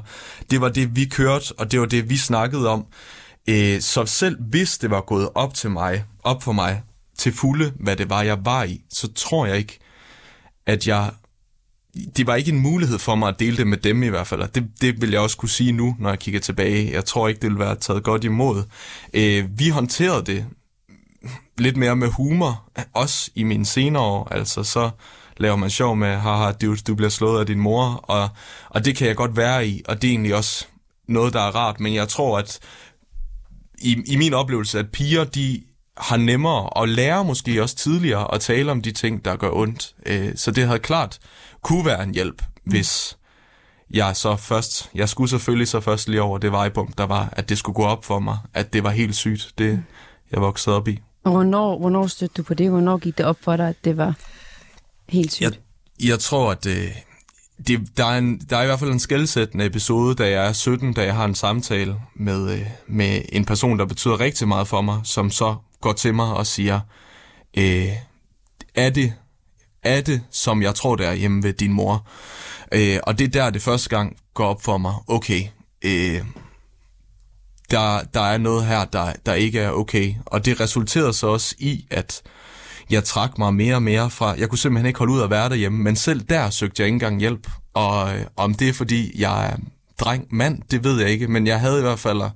det 0.51 0.61
var 0.61 0.69
det, 0.69 0.95
vi 0.95 1.05
kørte, 1.05 1.53
og 1.57 1.71
det 1.71 1.79
var 1.79 1.85
det, 1.85 2.09
vi 2.09 2.17
snakkede 2.17 2.69
om. 2.69 2.85
Øh, 3.49 3.81
så 3.81 4.05
selv 4.05 4.41
hvis 4.41 4.77
det 4.77 4.89
var 4.89 5.01
gået 5.01 5.29
op 5.35 5.53
til 5.53 5.71
mig, 5.71 6.05
op 6.23 6.43
for 6.43 6.51
mig, 6.51 6.81
til 7.17 7.33
fulde, 7.33 7.73
hvad 7.79 7.95
det 7.95 8.09
var, 8.09 8.21
jeg 8.21 8.45
var 8.45 8.63
i, 8.63 8.81
så 8.89 9.13
tror 9.13 9.45
jeg 9.45 9.57
ikke, 9.57 9.79
at 10.65 10.87
jeg 10.87 11.11
det 12.17 12.27
var 12.27 12.35
ikke 12.35 12.51
en 12.51 12.59
mulighed 12.59 12.99
for 12.99 13.15
mig 13.15 13.29
at 13.29 13.39
dele 13.39 13.57
det 13.57 13.67
med 13.67 13.77
dem 13.77 14.03
i 14.03 14.07
hvert 14.07 14.27
fald, 14.27 14.41
og 14.41 14.55
det, 14.55 14.69
det 14.81 15.01
vil 15.01 15.11
jeg 15.11 15.19
også 15.19 15.37
kunne 15.37 15.49
sige 15.49 15.71
nu, 15.71 15.95
når 15.99 16.09
jeg 16.09 16.19
kigger 16.19 16.39
tilbage. 16.39 16.91
Jeg 16.91 17.05
tror 17.05 17.27
ikke, 17.27 17.41
det 17.41 17.49
ville 17.49 17.59
være 17.59 17.75
taget 17.75 18.03
godt 18.03 18.23
imod. 18.23 18.63
Øh, 19.13 19.59
vi 19.59 19.69
håndterede 19.69 20.25
det 20.25 20.45
lidt 21.57 21.77
mere 21.77 21.95
med 21.95 22.07
humor, 22.07 22.69
også 22.93 23.31
i 23.35 23.43
mine 23.43 23.65
senere 23.65 24.03
år, 24.03 24.27
altså 24.31 24.63
så 24.63 24.89
laver 25.37 25.55
man 25.55 25.69
sjov 25.69 25.95
med, 25.95 26.15
haha, 26.15 26.51
du, 26.51 26.75
du 26.87 26.95
bliver 26.95 27.09
slået 27.09 27.39
af 27.39 27.45
din 27.45 27.59
mor, 27.59 27.83
og, 28.03 28.29
og 28.69 28.85
det 28.85 28.95
kan 28.95 29.07
jeg 29.07 29.15
godt 29.15 29.37
være 29.37 29.67
i, 29.67 29.81
og 29.87 30.01
det 30.01 30.07
er 30.07 30.11
egentlig 30.11 30.35
også 30.35 30.65
noget, 31.07 31.33
der 31.33 31.41
er 31.41 31.55
rart, 31.55 31.79
men 31.79 31.93
jeg 31.93 32.07
tror, 32.07 32.37
at 32.37 32.59
i, 33.81 34.03
i 34.05 34.15
min 34.15 34.33
oplevelse, 34.33 34.79
at 34.79 34.91
piger, 34.91 35.23
de 35.23 35.63
har 35.97 36.17
nemmere 36.17 36.83
at 36.83 36.89
lære 36.89 37.25
måske 37.25 37.61
også 37.61 37.75
tidligere 37.75 38.33
at 38.33 38.41
tale 38.41 38.71
om 38.71 38.81
de 38.81 38.91
ting, 38.91 39.25
der 39.25 39.35
gør 39.35 39.49
ondt. 39.51 39.95
Øh, 40.05 40.31
så 40.35 40.51
det 40.51 40.65
havde 40.65 40.79
klart 40.79 41.19
kunne 41.61 41.85
være 41.85 42.03
en 42.03 42.13
hjælp, 42.13 42.41
hvis 42.63 43.17
jeg 43.91 44.15
så 44.15 44.35
først, 44.35 44.89
jeg 44.95 45.09
skulle 45.09 45.29
selvfølgelig 45.29 45.67
så 45.67 45.79
først 45.79 46.09
lige 46.09 46.21
over 46.21 46.37
det 46.37 46.51
vejpunkt, 46.51 46.97
der 46.97 47.03
var, 47.03 47.29
at 47.31 47.49
det 47.49 47.57
skulle 47.57 47.75
gå 47.75 47.83
op 47.83 48.05
for 48.05 48.19
mig, 48.19 48.37
at 48.53 48.73
det 48.73 48.83
var 48.83 48.89
helt 48.89 49.15
sygt, 49.15 49.53
det 49.57 49.83
jeg 50.31 50.41
voksede 50.41 50.75
op 50.75 50.87
i. 50.87 50.99
Og 51.23 51.31
hvornår, 51.31 51.79
hvornår 51.79 52.07
stødte 52.07 52.33
du 52.37 52.43
på 52.43 52.53
det? 52.53 52.69
Hvornår 52.69 52.97
gik 52.97 53.17
det 53.17 53.25
op 53.25 53.37
for 53.41 53.57
dig, 53.57 53.67
at 53.67 53.75
det 53.83 53.97
var 53.97 54.15
helt 55.09 55.31
sygt? 55.31 55.59
Jeg, 55.99 56.07
jeg 56.07 56.19
tror, 56.19 56.51
at 56.51 56.63
det, 56.63 56.93
det, 57.67 57.97
der, 57.97 58.05
er 58.05 58.17
en, 58.17 58.39
der 58.49 58.57
er 58.57 58.63
i 58.63 58.65
hvert 58.65 58.79
fald 58.79 58.91
en 58.91 58.99
skældsættende 58.99 59.65
episode, 59.65 60.15
da 60.15 60.29
jeg 60.29 60.47
er 60.47 60.53
17, 60.53 60.93
da 60.93 61.03
jeg 61.03 61.15
har 61.15 61.25
en 61.25 61.35
samtale 61.35 61.95
med, 62.15 62.51
øh, 62.51 62.65
med 62.87 63.21
en 63.29 63.45
person, 63.45 63.79
der 63.79 63.85
betyder 63.85 64.19
rigtig 64.19 64.47
meget 64.47 64.67
for 64.67 64.81
mig, 64.81 65.01
som 65.03 65.31
så 65.31 65.55
går 65.81 65.93
til 65.93 66.15
mig 66.15 66.33
og 66.33 66.47
siger, 66.47 66.79
øh, 67.57 67.89
er 68.75 68.89
det 68.89 69.13
er 69.83 70.01
det, 70.01 70.21
som 70.31 70.61
jeg 70.61 70.75
tror, 70.75 70.95
det 70.95 71.05
er 71.05 71.13
hjemme 71.13 71.43
ved 71.43 71.53
din 71.53 71.73
mor. 71.73 72.07
Øh, 72.71 72.99
og 73.03 73.19
det 73.19 73.25
er 73.25 73.31
der, 73.41 73.49
det 73.49 73.61
første 73.61 73.89
gang 73.89 74.17
går 74.33 74.45
op 74.45 74.61
for 74.61 74.77
mig. 74.77 74.93
Okay, 75.07 75.43
øh, 75.85 76.21
der, 77.71 78.03
der 78.13 78.21
er 78.21 78.37
noget 78.37 78.65
her, 78.65 78.85
der, 78.85 79.13
der 79.25 79.33
ikke 79.33 79.59
er 79.59 79.71
okay. 79.71 80.13
Og 80.25 80.45
det 80.45 80.59
resulterede 80.59 81.13
så 81.13 81.27
også 81.27 81.55
i, 81.59 81.85
at 81.89 82.21
jeg 82.89 83.03
trak 83.03 83.37
mig 83.37 83.53
mere 83.53 83.75
og 83.75 83.83
mere 83.83 84.09
fra, 84.09 84.35
jeg 84.37 84.49
kunne 84.49 84.59
simpelthen 84.59 84.87
ikke 84.87 84.99
holde 84.99 85.13
ud 85.13 85.21
at 85.21 85.29
være 85.29 85.49
derhjemme, 85.49 85.83
men 85.83 85.95
selv 85.95 86.21
der 86.21 86.49
søgte 86.49 86.81
jeg 86.81 86.87
ikke 86.87 86.95
engang 86.95 87.19
hjælp. 87.19 87.47
Og 87.73 88.15
øh, 88.15 88.25
om 88.35 88.53
det 88.53 88.69
er 88.69 88.73
fordi, 88.73 89.21
jeg 89.21 89.45
er 89.45 89.55
dreng, 89.99 90.27
mand, 90.31 90.61
det 90.71 90.83
ved 90.83 91.01
jeg 91.01 91.09
ikke, 91.09 91.27
men 91.27 91.47
jeg 91.47 91.59
havde 91.59 91.79
i 91.79 91.81
hvert 91.81 91.99
fald 91.99 92.21
øh, 92.21 92.29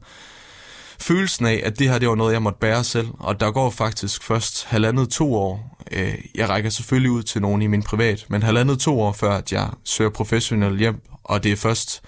følelsen 0.99 1.45
af, 1.45 1.61
at 1.65 1.79
det 1.79 1.89
her 1.89 1.99
det 1.99 2.09
var 2.09 2.15
noget, 2.15 2.33
jeg 2.33 2.41
måtte 2.41 2.59
bære 2.59 2.83
selv. 2.83 3.07
Og 3.19 3.39
der 3.39 3.51
går 3.51 3.69
faktisk 3.69 4.23
først 4.23 4.65
halvandet 4.65 5.09
to 5.09 5.35
år. 5.35 5.77
Øh, 5.91 6.15
jeg 6.35 6.49
rækker 6.49 6.69
selvfølgelig 6.69 7.11
ud 7.11 7.23
til 7.23 7.41
nogen 7.41 7.61
i 7.61 7.67
min 7.67 7.83
privat, 7.83 8.25
men 8.29 8.43
halvandet 8.43 8.79
to 8.79 9.01
år 9.01 9.11
før, 9.11 9.31
at 9.31 9.51
jeg 9.51 9.69
søger 9.83 10.11
professionel 10.11 10.79
hjem. 10.79 11.01
Og 11.23 11.43
det 11.43 11.51
er 11.51 11.55
først 11.55 12.01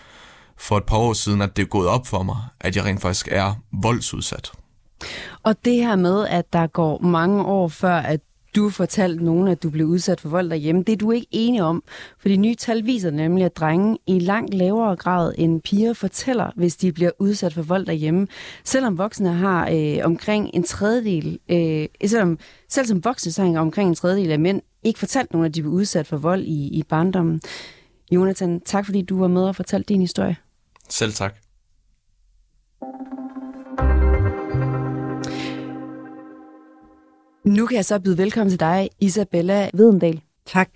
for 0.57 0.77
et 0.77 0.83
par 0.83 0.97
år 0.97 1.13
siden, 1.13 1.41
at 1.41 1.57
det 1.57 1.63
er 1.63 1.67
gået 1.67 1.87
op 1.87 2.07
for 2.07 2.23
mig, 2.23 2.37
at 2.59 2.75
jeg 2.75 2.85
rent 2.85 3.01
faktisk 3.01 3.27
er 3.31 3.53
voldsudsat. 3.81 4.51
Og 5.43 5.55
det 5.65 5.73
her 5.73 5.95
med, 5.95 6.27
at 6.27 6.53
der 6.53 6.67
går 6.67 6.99
mange 7.01 7.45
år 7.45 7.67
før, 7.67 7.95
at 7.95 8.19
du 8.55 8.69
fortalte 8.69 9.25
nogen, 9.25 9.47
at 9.47 9.63
du 9.63 9.69
blev 9.69 9.87
udsat 9.87 10.21
for 10.21 10.29
vold 10.29 10.49
derhjemme. 10.49 10.83
Det 10.83 10.93
er 10.93 10.97
du 10.97 11.11
ikke 11.11 11.27
enig 11.31 11.61
om, 11.61 11.83
for 12.19 12.29
de 12.29 12.37
nye 12.37 12.55
tal 12.55 12.85
viser 12.85 13.11
nemlig, 13.11 13.45
at 13.45 13.57
drenge 13.57 13.97
i 14.07 14.19
langt 14.19 14.53
lavere 14.53 14.95
grad 14.95 15.33
end 15.37 15.61
piger 15.61 15.93
fortæller, 15.93 16.51
hvis 16.55 16.75
de 16.75 16.91
bliver 16.91 17.11
udsat 17.19 17.53
for 17.53 17.61
vold 17.61 17.85
derhjemme. 17.85 18.27
Selvom 18.63 18.97
voksne 18.97 19.33
har 19.33 19.69
øh, 19.71 19.97
omkring 20.03 20.49
en 20.53 20.63
tredjedel, 20.63 21.39
øh, 21.49 21.87
selvom, 22.09 22.39
selv 22.69 22.85
som 22.87 23.05
voksne 23.05 23.31
så 23.31 23.43
har 23.43 23.59
omkring 23.59 23.89
en 23.89 23.95
tredjedel 23.95 24.31
af 24.31 24.39
mænd 24.39 24.61
ikke 24.83 24.99
fortalt 24.99 25.33
nogen, 25.33 25.45
at 25.45 25.55
de 25.55 25.61
blev 25.61 25.73
udsat 25.73 26.07
for 26.07 26.17
vold 26.17 26.43
i, 26.43 26.67
i 26.67 26.83
barndommen. 26.83 27.41
Jonathan, 28.11 28.61
tak 28.61 28.85
fordi 28.85 29.01
du 29.01 29.19
var 29.19 29.27
med 29.27 29.43
og 29.43 29.55
fortalte 29.55 29.93
din 29.93 30.01
historie. 30.01 30.35
Selv 30.89 31.13
tak. 31.13 31.35
Nu 37.49 37.65
kan 37.65 37.75
jeg 37.75 37.85
så 37.85 37.99
byde 37.99 38.17
velkommen 38.17 38.49
til 38.49 38.59
dig, 38.59 38.89
Isabella 38.99 39.69
Vedendal. 39.73 40.21
Tak. 40.45 40.69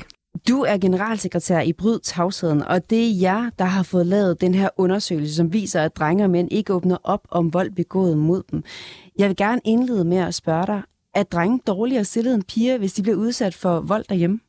Du 0.47 0.61
er 0.61 0.77
generalsekretær 0.77 1.61
i 1.61 1.73
Bryd 1.73 1.99
Tavsheden, 1.99 2.61
og 2.63 2.89
det 2.89 3.07
er 3.07 3.19
jer, 3.21 3.49
der 3.59 3.65
har 3.65 3.83
fået 3.83 4.05
lavet 4.05 4.41
den 4.41 4.55
her 4.55 4.69
undersøgelse, 4.77 5.35
som 5.35 5.53
viser, 5.53 5.81
at 5.81 5.95
drenge 5.95 6.23
og 6.23 6.29
mænd 6.29 6.51
ikke 6.51 6.73
åbner 6.73 6.97
op 7.03 7.27
om 7.29 7.53
vold 7.53 7.71
begået 7.71 8.17
mod 8.17 8.43
dem. 8.51 8.63
Jeg 9.19 9.27
vil 9.27 9.35
gerne 9.35 9.61
indlede 9.65 10.05
med 10.05 10.17
at 10.17 10.35
spørge 10.35 10.67
dig, 10.67 10.81
er 11.13 11.23
drenge 11.23 11.59
dårligere 11.67 12.03
stillet 12.03 12.33
end 12.33 12.43
piger, 12.43 12.77
hvis 12.77 12.93
de 12.93 13.01
bliver 13.01 13.17
udsat 13.17 13.55
for 13.55 13.79
vold 13.79 14.05
derhjemme? 14.09 14.39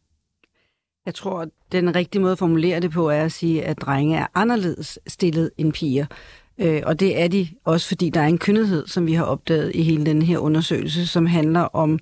Jeg 1.07 1.15
tror, 1.15 1.47
den 1.73 1.97
rigtige 1.97 2.23
måde 2.23 2.33
at 2.33 2.39
formulere 2.39 2.81
det 2.81 2.91
på 2.91 3.09
er 3.09 3.25
at 3.25 3.33
sige, 3.33 3.65
at 3.65 3.81
drenge 3.81 4.17
er 4.17 4.27
anderledes 4.35 4.99
stillet 5.07 5.51
end 5.59 5.73
piger. 5.73 6.07
Øh, 6.59 6.83
og 6.87 7.01
det 7.01 7.21
er 7.21 7.29
de 7.29 7.49
også, 7.65 7.89
fordi 7.89 8.11
der 8.11 8.21
er 8.21 8.27
en 8.27 8.39
kønnethed, 8.39 8.87
som 8.87 9.07
vi 9.07 9.13
har 9.13 9.25
opdaget 9.25 9.73
i 9.75 9.83
hele 9.83 10.07
den 10.07 10.23
her 10.23 10.39
undersøgelse, 10.39 11.07
som 11.07 11.27
handler 11.27 11.61
om 11.61 11.99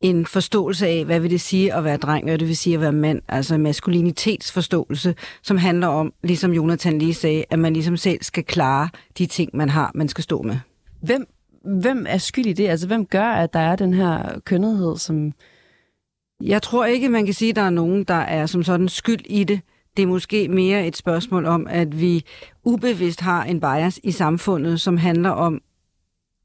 en 0.00 0.26
forståelse 0.26 0.86
af, 0.86 1.04
hvad 1.04 1.20
vil 1.20 1.30
det 1.30 1.40
sige 1.40 1.74
at 1.74 1.84
være 1.84 1.96
dreng, 1.96 2.24
hvad 2.24 2.38
det 2.38 2.48
vil 2.48 2.56
sige 2.56 2.74
at 2.74 2.80
være 2.80 2.92
mand, 2.92 3.22
altså 3.28 3.58
maskulinitetsforståelse, 3.58 5.14
som 5.42 5.56
handler 5.56 5.86
om, 5.86 6.12
ligesom 6.22 6.52
Jonathan 6.52 6.98
lige 6.98 7.14
sagde, 7.14 7.44
at 7.50 7.58
man 7.58 7.72
ligesom 7.72 7.96
selv 7.96 8.22
skal 8.22 8.44
klare 8.44 8.88
de 9.18 9.26
ting, 9.26 9.50
man 9.54 9.68
har, 9.68 9.90
man 9.94 10.08
skal 10.08 10.24
stå 10.24 10.42
med. 10.42 10.56
Hvem, 11.02 11.26
hvem 11.64 12.06
er 12.08 12.18
skyld 12.18 12.46
i 12.46 12.52
det? 12.52 12.68
Altså, 12.68 12.86
hvem 12.86 13.06
gør, 13.06 13.26
at 13.26 13.52
der 13.52 13.60
er 13.60 13.76
den 13.76 13.94
her 13.94 14.40
kønnethed, 14.44 14.96
som... 14.96 15.32
Jeg 16.42 16.62
tror 16.62 16.84
ikke, 16.84 17.08
man 17.08 17.24
kan 17.24 17.34
sige, 17.34 17.50
at 17.50 17.56
der 17.56 17.62
er 17.62 17.70
nogen, 17.70 18.04
der 18.04 18.14
er 18.14 18.46
som 18.46 18.62
sådan 18.62 18.88
skyld 18.88 19.26
i 19.26 19.44
det. 19.44 19.60
Det 19.98 20.02
er 20.02 20.06
måske 20.06 20.48
mere 20.48 20.86
et 20.86 20.96
spørgsmål 20.96 21.46
om, 21.46 21.66
at 21.70 22.00
vi 22.00 22.24
ubevidst 22.64 23.20
har 23.20 23.44
en 23.44 23.60
bias 23.60 24.00
i 24.02 24.10
samfundet, 24.10 24.80
som 24.80 24.96
handler 24.96 25.30
om, 25.30 25.60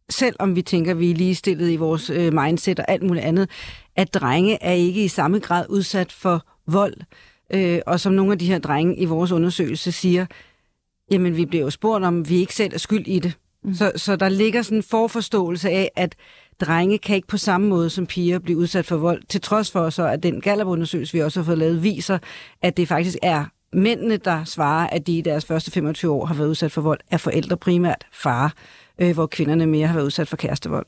selvom 0.09 0.55
vi 0.55 0.61
tænker, 0.61 0.91
at 0.91 0.99
vi 0.99 1.11
er 1.11 1.15
ligestillet 1.15 1.71
i 1.71 1.75
vores 1.75 2.09
øh, 2.09 2.33
mindset 2.33 2.79
og 2.79 2.85
alt 2.87 3.03
muligt 3.03 3.25
andet, 3.25 3.49
at 3.95 4.13
drenge 4.13 4.63
er 4.63 4.71
ikke 4.71 5.03
i 5.03 5.07
samme 5.07 5.39
grad 5.39 5.65
udsat 5.69 6.11
for 6.11 6.45
vold. 6.67 6.93
Øh, 7.53 7.79
og 7.85 7.99
som 7.99 8.13
nogle 8.13 8.31
af 8.31 8.39
de 8.39 8.47
her 8.47 8.59
drenge 8.59 8.97
i 8.97 9.05
vores 9.05 9.31
undersøgelse 9.31 9.91
siger, 9.91 10.25
jamen 11.11 11.37
vi 11.37 11.45
bliver 11.45 11.63
jo 11.63 11.69
spurgt 11.69 12.05
om, 12.05 12.29
vi 12.29 12.35
ikke 12.35 12.55
selv 12.55 12.73
er 12.73 12.77
skyld 12.77 13.07
i 13.07 13.19
det. 13.19 13.33
Mm. 13.63 13.73
Så, 13.73 13.91
så 13.95 14.15
der 14.15 14.29
ligger 14.29 14.61
sådan 14.61 14.77
en 14.77 14.83
forforståelse 14.83 15.69
af, 15.69 15.91
at 15.95 16.15
drenge 16.61 16.97
kan 16.97 17.15
ikke 17.15 17.27
på 17.27 17.37
samme 17.37 17.67
måde 17.67 17.89
som 17.89 18.05
piger 18.05 18.39
blive 18.39 18.57
udsat 18.57 18.85
for 18.85 18.97
vold, 18.97 19.23
til 19.29 19.41
trods 19.41 19.71
for 19.71 19.89
så, 19.89 20.07
at 20.07 20.23
den 20.23 20.41
Gallup-undersøgelse, 20.41 21.13
vi 21.13 21.19
også 21.19 21.39
har 21.39 21.45
fået 21.45 21.57
lavet, 21.57 21.83
viser, 21.83 22.17
at 22.61 22.77
det 22.77 22.87
faktisk 22.87 23.17
er 23.21 23.45
mændene, 23.73 24.17
der 24.17 24.43
svarer, 24.43 24.87
at 24.87 25.07
de 25.07 25.17
i 25.17 25.21
deres 25.21 25.45
første 25.45 25.71
25 25.71 26.11
år 26.11 26.25
har 26.25 26.33
været 26.35 26.47
udsat 26.47 26.71
for 26.71 26.81
vold, 26.81 26.99
er 27.11 27.17
forældre 27.17 27.57
primært 27.57 28.07
far, 28.13 28.53
øh, 28.99 29.13
hvor 29.13 29.25
kvinderne 29.25 29.65
mere 29.65 29.87
har 29.87 29.93
været 29.93 30.05
udsat 30.05 30.27
for 30.27 30.37
kærestevold. 30.37 30.85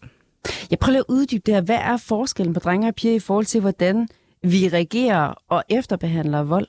Jeg 0.71 0.79
prøver 0.79 0.99
at 0.99 1.05
uddybe 1.09 1.43
det 1.45 1.53
her. 1.53 1.61
Hvad 1.61 1.75
er 1.75 1.97
forskellen 1.97 2.53
på 2.53 2.59
drenge 2.59 2.87
og 2.87 2.95
piger 2.95 3.15
i 3.15 3.19
forhold 3.19 3.45
til, 3.45 3.61
hvordan 3.61 4.07
vi 4.43 4.69
reagerer 4.73 5.33
og 5.49 5.63
efterbehandler 5.69 6.43
vold? 6.43 6.67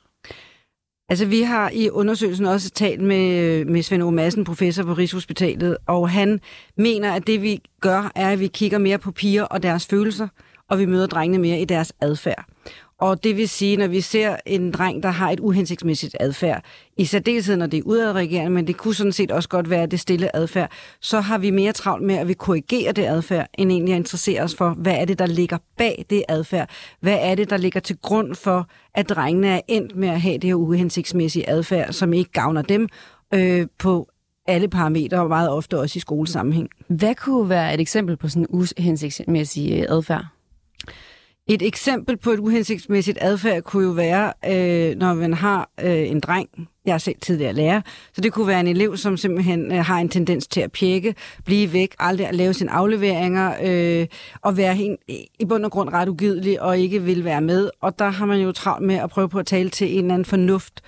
Altså, 1.09 1.27
vi 1.27 1.43
har 1.43 1.71
i 1.71 1.91
undersøgelsen 1.91 2.47
også 2.47 2.71
talt 2.71 3.01
med, 3.01 3.39
øh, 3.39 3.67
med 3.67 3.83
Svend 3.83 4.03
O. 4.03 4.11
Madsen, 4.11 4.45
professor 4.45 4.83
på 4.83 4.93
Rigshospitalet, 4.93 5.77
og 5.87 6.11
han 6.11 6.41
mener, 6.77 7.13
at 7.13 7.27
det 7.27 7.43
vi 7.43 7.61
gør, 7.81 8.13
er, 8.15 8.31
at 8.31 8.41
vi 8.41 8.47
kigger 8.47 8.79
mere 8.79 8.99
på 8.99 9.13
piger 9.13 9.45
og 9.45 9.63
deres 9.63 9.87
følelser, 9.87 10.29
og 10.69 10.79
vi 10.79 10.87
møder 10.87 11.07
drengene 11.07 11.43
mere 11.43 11.61
i 11.61 11.65
deres 11.65 11.93
adfærd. 12.01 12.56
Og 13.01 13.25
det 13.25 13.37
vil 13.37 13.49
sige, 13.49 13.77
når 13.77 13.87
vi 13.87 14.01
ser 14.01 14.37
en 14.47 14.71
dreng, 14.71 15.03
der 15.03 15.09
har 15.09 15.31
et 15.31 15.41
uhensigtsmæssigt 15.41 16.17
adfærd, 16.21 16.65
i 16.97 17.05
særdeleshed 17.05 17.57
når 17.57 17.67
det 17.67 17.79
er 17.79 17.83
udadreagerende, 17.83 18.51
men 18.51 18.67
det 18.67 18.77
kunne 18.77 18.95
sådan 18.95 19.13
set 19.13 19.31
også 19.31 19.49
godt 19.49 19.71
være 19.71 19.87
det 19.87 20.01
stille 20.01 20.37
adfærd, 20.37 20.71
så 21.01 21.21
har 21.21 21.39
vi 21.39 21.51
mere 21.51 21.73
travlt 21.73 22.05
med, 22.05 22.15
at 22.15 22.29
vi 22.29 22.35
korrigerer 22.35 22.93
det 22.93 23.05
adfærd, 23.05 23.49
end 23.59 23.71
egentlig 23.73 23.95
at 23.95 23.99
interessere 23.99 24.43
os 24.43 24.55
for, 24.55 24.71
hvad 24.71 24.95
er 24.95 25.05
det, 25.05 25.19
der 25.19 25.27
ligger 25.27 25.59
bag 25.79 26.07
det 26.11 26.25
adfærd? 26.29 26.71
Hvad 27.01 27.19
er 27.21 27.35
det, 27.35 27.51
der 27.51 27.57
ligger 27.57 27.81
til 27.81 27.97
grund 28.03 28.35
for, 28.35 28.69
at 28.95 29.09
drengene 29.09 29.49
er 29.49 29.61
endt 29.69 29.97
med 29.97 30.09
at 30.09 30.21
have 30.21 30.39
det 30.39 30.45
her 30.45 30.55
uhensigtsmæssige 30.55 31.51
adfærd, 31.51 31.93
som 31.93 32.13
ikke 32.13 32.33
gavner 32.33 32.63
dem 32.63 32.89
øh, 33.35 33.67
på 33.79 34.09
alle 34.49 34.69
parametre, 34.69 35.21
og 35.21 35.29
meget 35.29 35.51
ofte 35.51 35.79
også 35.79 35.97
i 35.97 36.01
skolesammenhæng. 36.01 36.69
Hvad 36.89 37.15
kunne 37.15 37.49
være 37.49 37.75
et 37.75 37.81
eksempel 37.81 38.17
på 38.17 38.29
sådan 38.29 38.43
en 38.43 38.69
uhensigtsmæssig 38.79 39.87
adfærd? 39.89 40.36
Et 41.49 41.63
eksempel 41.63 42.17
på 42.17 42.31
et 42.31 42.39
uhensigtsmæssigt 42.39 43.19
adfærd 43.21 43.63
kunne 43.63 43.85
jo 43.85 43.91
være, 43.91 44.33
øh, 44.47 44.97
når 44.97 45.15
man 45.15 45.35
har 45.35 45.71
øh, 45.81 46.11
en 46.11 46.21
dreng, 46.21 46.49
jeg 46.87 46.95
er 46.95 46.99
selv 46.99 47.17
tidligere 47.21 47.53
lærer, 47.53 47.81
så 48.13 48.21
det 48.21 48.33
kunne 48.33 48.47
være 48.47 48.61
en 48.61 48.67
elev, 48.67 48.97
som 48.97 49.17
simpelthen 49.17 49.73
øh, 49.73 49.85
har 49.85 49.99
en 49.99 50.09
tendens 50.09 50.47
til 50.47 50.61
at 50.61 50.73
pjekke, 50.73 51.15
blive 51.45 51.73
væk, 51.73 51.95
aldrig 51.99 52.29
at 52.29 52.35
lave 52.35 52.55
sine 52.55 52.71
afleveringer, 52.71 53.55
øh, 53.63 54.07
og 54.43 54.57
være 54.57 54.75
helt, 54.75 55.01
i 55.39 55.45
bund 55.49 55.65
og 55.65 55.71
grund 55.71 55.89
ret 55.89 56.09
ugidelig 56.09 56.63
og 56.63 56.79
ikke 56.79 57.03
vil 57.03 57.25
være 57.25 57.41
med. 57.41 57.71
Og 57.81 57.99
der 57.99 58.09
har 58.09 58.27
man 58.27 58.41
jo 58.41 58.53
travlt 58.53 58.87
med 58.87 58.95
at 58.95 59.11
prøve 59.11 59.29
på 59.29 59.39
at 59.39 59.47
tale 59.47 59.71
til 59.71 59.93
en 59.93 59.99
eller 59.99 60.15
anden 60.15 60.25
fornuft, 60.25 60.83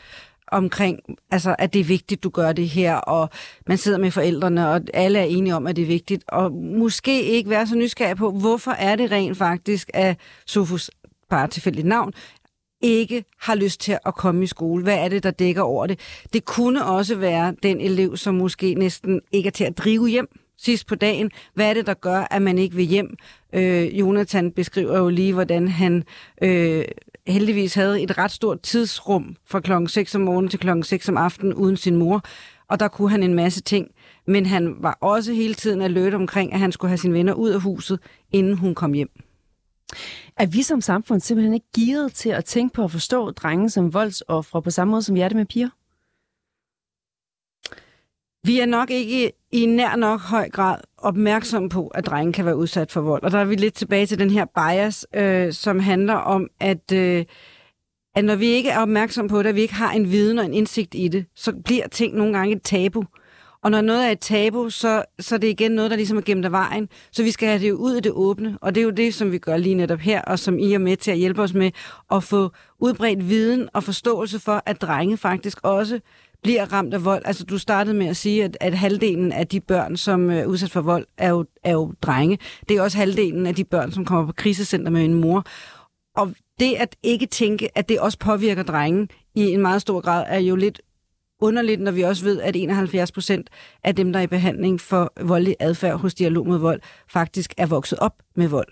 omkring, 0.52 1.00
altså, 1.30 1.56
at 1.58 1.72
det 1.72 1.80
er 1.80 1.84
vigtigt, 1.84 2.22
du 2.22 2.28
gør 2.28 2.52
det 2.52 2.68
her, 2.68 2.94
og 2.96 3.30
man 3.66 3.78
sidder 3.78 3.98
med 3.98 4.10
forældrene, 4.10 4.68
og 4.68 4.80
alle 4.94 5.18
er 5.18 5.24
enige 5.24 5.54
om, 5.54 5.66
at 5.66 5.76
det 5.76 5.82
er 5.82 5.86
vigtigt, 5.86 6.24
og 6.28 6.52
måske 6.52 7.22
ikke 7.22 7.50
være 7.50 7.66
så 7.66 7.76
nysgerrig 7.76 8.16
på, 8.16 8.30
hvorfor 8.30 8.70
er 8.70 8.96
det 8.96 9.10
rent 9.10 9.36
faktisk, 9.36 9.90
at 9.94 10.16
Sofus, 10.46 10.90
bare 11.30 11.48
tilfældigt 11.48 11.86
navn, 11.86 12.12
ikke 12.80 13.24
har 13.40 13.54
lyst 13.54 13.80
til 13.80 13.98
at 14.06 14.14
komme 14.14 14.44
i 14.44 14.46
skole. 14.46 14.82
Hvad 14.82 14.98
er 14.98 15.08
det, 15.08 15.22
der 15.22 15.30
dækker 15.30 15.62
over 15.62 15.86
det? 15.86 16.00
Det 16.32 16.44
kunne 16.44 16.84
også 16.84 17.16
være 17.16 17.54
den 17.62 17.80
elev, 17.80 18.16
som 18.16 18.34
måske 18.34 18.74
næsten 18.74 19.20
ikke 19.32 19.46
er 19.46 19.50
til 19.50 19.64
at 19.64 19.78
drive 19.78 20.08
hjem 20.08 20.28
sidst 20.58 20.86
på 20.86 20.94
dagen. 20.94 21.30
Hvad 21.54 21.70
er 21.70 21.74
det, 21.74 21.86
der 21.86 21.94
gør, 21.94 22.26
at 22.30 22.42
man 22.42 22.58
ikke 22.58 22.76
vil 22.76 22.84
hjem? 22.84 23.16
Øh, 23.52 23.98
Jonathan 23.98 24.52
beskriver 24.52 24.98
jo 24.98 25.08
lige, 25.08 25.32
hvordan 25.32 25.68
han 25.68 26.04
øh, 26.42 26.84
heldigvis 27.28 27.74
havde 27.74 28.02
et 28.02 28.18
ret 28.18 28.30
stort 28.30 28.60
tidsrum 28.60 29.36
fra 29.46 29.60
klokken 29.60 29.88
6 29.88 30.14
om 30.14 30.20
morgenen 30.20 30.50
til 30.50 30.58
klokken 30.58 30.82
6 30.82 31.08
om 31.08 31.16
aftenen 31.16 31.54
uden 31.54 31.76
sin 31.76 31.96
mor. 31.96 32.22
Og 32.68 32.80
der 32.80 32.88
kunne 32.88 33.10
han 33.10 33.22
en 33.22 33.34
masse 33.34 33.62
ting. 33.62 33.88
Men 34.26 34.46
han 34.46 34.76
var 34.80 34.98
også 35.00 35.32
hele 35.32 35.54
tiden 35.54 35.82
alert 35.82 36.14
omkring, 36.14 36.52
at 36.52 36.58
han 36.58 36.72
skulle 36.72 36.88
have 36.88 36.98
sine 36.98 37.14
venner 37.14 37.32
ud 37.32 37.50
af 37.50 37.60
huset, 37.60 38.00
inden 38.32 38.58
hun 38.58 38.74
kom 38.74 38.92
hjem. 38.92 39.10
Er 40.36 40.46
vi 40.46 40.62
som 40.62 40.80
samfund 40.80 41.20
simpelthen 41.20 41.54
ikke 41.54 41.66
gearet 41.76 42.14
til 42.14 42.28
at 42.30 42.44
tænke 42.44 42.74
på 42.74 42.84
at 42.84 42.90
forstå 42.90 43.30
drenge 43.30 43.70
som 43.70 43.94
voldsoffre 43.94 44.62
på 44.62 44.70
samme 44.70 44.90
måde, 44.90 45.02
som 45.02 45.14
vi 45.14 45.20
er 45.20 45.28
det 45.28 45.36
med 45.36 45.46
piger? 45.46 45.68
Vi 48.48 48.60
er 48.60 48.66
nok 48.66 48.90
ikke 48.90 49.32
i 49.52 49.66
nær 49.66 49.96
nok 49.96 50.20
høj 50.20 50.50
grad 50.50 50.78
opmærksom 50.98 51.68
på, 51.68 51.86
at 51.86 52.06
drenge 52.06 52.32
kan 52.32 52.44
være 52.44 52.56
udsat 52.56 52.92
for 52.92 53.00
vold. 53.00 53.22
Og 53.22 53.30
der 53.30 53.38
er 53.38 53.44
vi 53.44 53.54
lidt 53.54 53.74
tilbage 53.74 54.06
til 54.06 54.18
den 54.18 54.30
her 54.30 54.44
bias, 54.44 55.06
øh, 55.14 55.52
som 55.52 55.80
handler 55.80 56.14
om, 56.14 56.48
at, 56.60 56.92
øh, 56.92 57.24
at 58.14 58.24
når 58.24 58.34
vi 58.34 58.46
ikke 58.46 58.70
er 58.70 58.78
opmærksom 58.80 59.28
på 59.28 59.42
det, 59.42 59.48
at 59.48 59.54
vi 59.54 59.60
ikke 59.60 59.74
har 59.74 59.92
en 59.92 60.10
viden 60.10 60.38
og 60.38 60.44
en 60.44 60.54
indsigt 60.54 60.94
i 60.94 61.08
det, 61.08 61.26
så 61.36 61.52
bliver 61.64 61.88
ting 61.88 62.14
nogle 62.14 62.38
gange 62.38 62.56
et 62.56 62.62
tabu. 62.62 63.04
Og 63.62 63.70
når 63.70 63.80
noget 63.80 64.06
er 64.06 64.10
et 64.10 64.20
tabu, 64.20 64.70
så, 64.70 65.04
så 65.20 65.34
er 65.34 65.38
det 65.38 65.48
igen 65.48 65.70
noget, 65.70 65.90
der 65.90 65.96
ligesom 65.96 66.16
er 66.16 66.22
gemt 66.22 66.44
af 66.44 66.52
vejen. 66.52 66.88
Så 67.12 67.22
vi 67.22 67.30
skal 67.30 67.48
have 67.48 67.60
det 67.60 67.72
ud 67.72 67.96
i 67.96 68.00
det 68.00 68.12
åbne, 68.12 68.58
og 68.60 68.74
det 68.74 68.80
er 68.80 68.84
jo 68.84 68.90
det, 68.90 69.14
som 69.14 69.32
vi 69.32 69.38
gør 69.38 69.56
lige 69.56 69.74
netop 69.74 70.00
her, 70.00 70.22
og 70.22 70.38
som 70.38 70.58
I 70.58 70.72
er 70.72 70.78
med 70.78 70.96
til 70.96 71.10
at 71.10 71.18
hjælpe 71.18 71.42
os 71.42 71.54
med 71.54 71.70
at 72.10 72.24
få 72.24 72.50
udbredt 72.78 73.28
viden 73.28 73.68
og 73.74 73.84
forståelse 73.84 74.38
for, 74.38 74.62
at 74.66 74.82
drenge 74.82 75.16
faktisk 75.16 75.58
også 75.62 76.00
bliver 76.42 76.72
ramt 76.72 76.94
af 76.94 77.04
vold. 77.04 77.22
Altså, 77.24 77.44
du 77.44 77.58
startede 77.58 77.96
med 77.96 78.06
at 78.06 78.16
sige, 78.16 78.44
at, 78.44 78.56
at 78.60 78.74
halvdelen 78.74 79.32
af 79.32 79.46
de 79.46 79.60
børn, 79.60 79.96
som 79.96 80.30
øh, 80.30 80.36
er 80.36 80.46
udsat 80.46 80.70
for 80.70 80.80
vold, 80.80 81.06
er 81.18 81.28
jo, 81.28 81.44
er 81.64 81.72
jo 81.72 81.92
drenge. 82.02 82.38
Det 82.68 82.76
er 82.76 82.82
også 82.82 82.98
halvdelen 82.98 83.46
af 83.46 83.54
de 83.54 83.64
børn, 83.64 83.92
som 83.92 84.04
kommer 84.04 84.26
på 84.26 84.32
krisecenter 84.32 84.90
med 84.90 85.04
en 85.04 85.14
mor. 85.14 85.44
Og 86.16 86.34
det 86.60 86.74
at 86.74 86.96
ikke 87.02 87.26
tænke, 87.26 87.78
at 87.78 87.88
det 87.88 88.00
også 88.00 88.18
påvirker 88.18 88.62
drenge 88.62 89.08
i 89.34 89.40
en 89.40 89.60
meget 89.60 89.82
stor 89.82 90.00
grad, 90.00 90.24
er 90.28 90.38
jo 90.38 90.56
lidt 90.56 90.80
underligt, 91.40 91.80
når 91.80 91.90
vi 91.90 92.02
også 92.02 92.24
ved, 92.24 92.40
at 92.40 92.56
71 92.56 93.12
procent 93.12 93.50
af 93.84 93.96
dem, 93.96 94.12
der 94.12 94.20
er 94.20 94.24
i 94.24 94.26
behandling 94.26 94.80
for 94.80 95.12
voldelig 95.20 95.56
adfærd 95.60 95.98
hos 95.98 96.14
dialog 96.14 96.46
mod 96.46 96.58
vold, 96.58 96.80
faktisk 97.08 97.54
er 97.56 97.66
vokset 97.66 97.98
op 97.98 98.14
med 98.36 98.48
vold. 98.48 98.68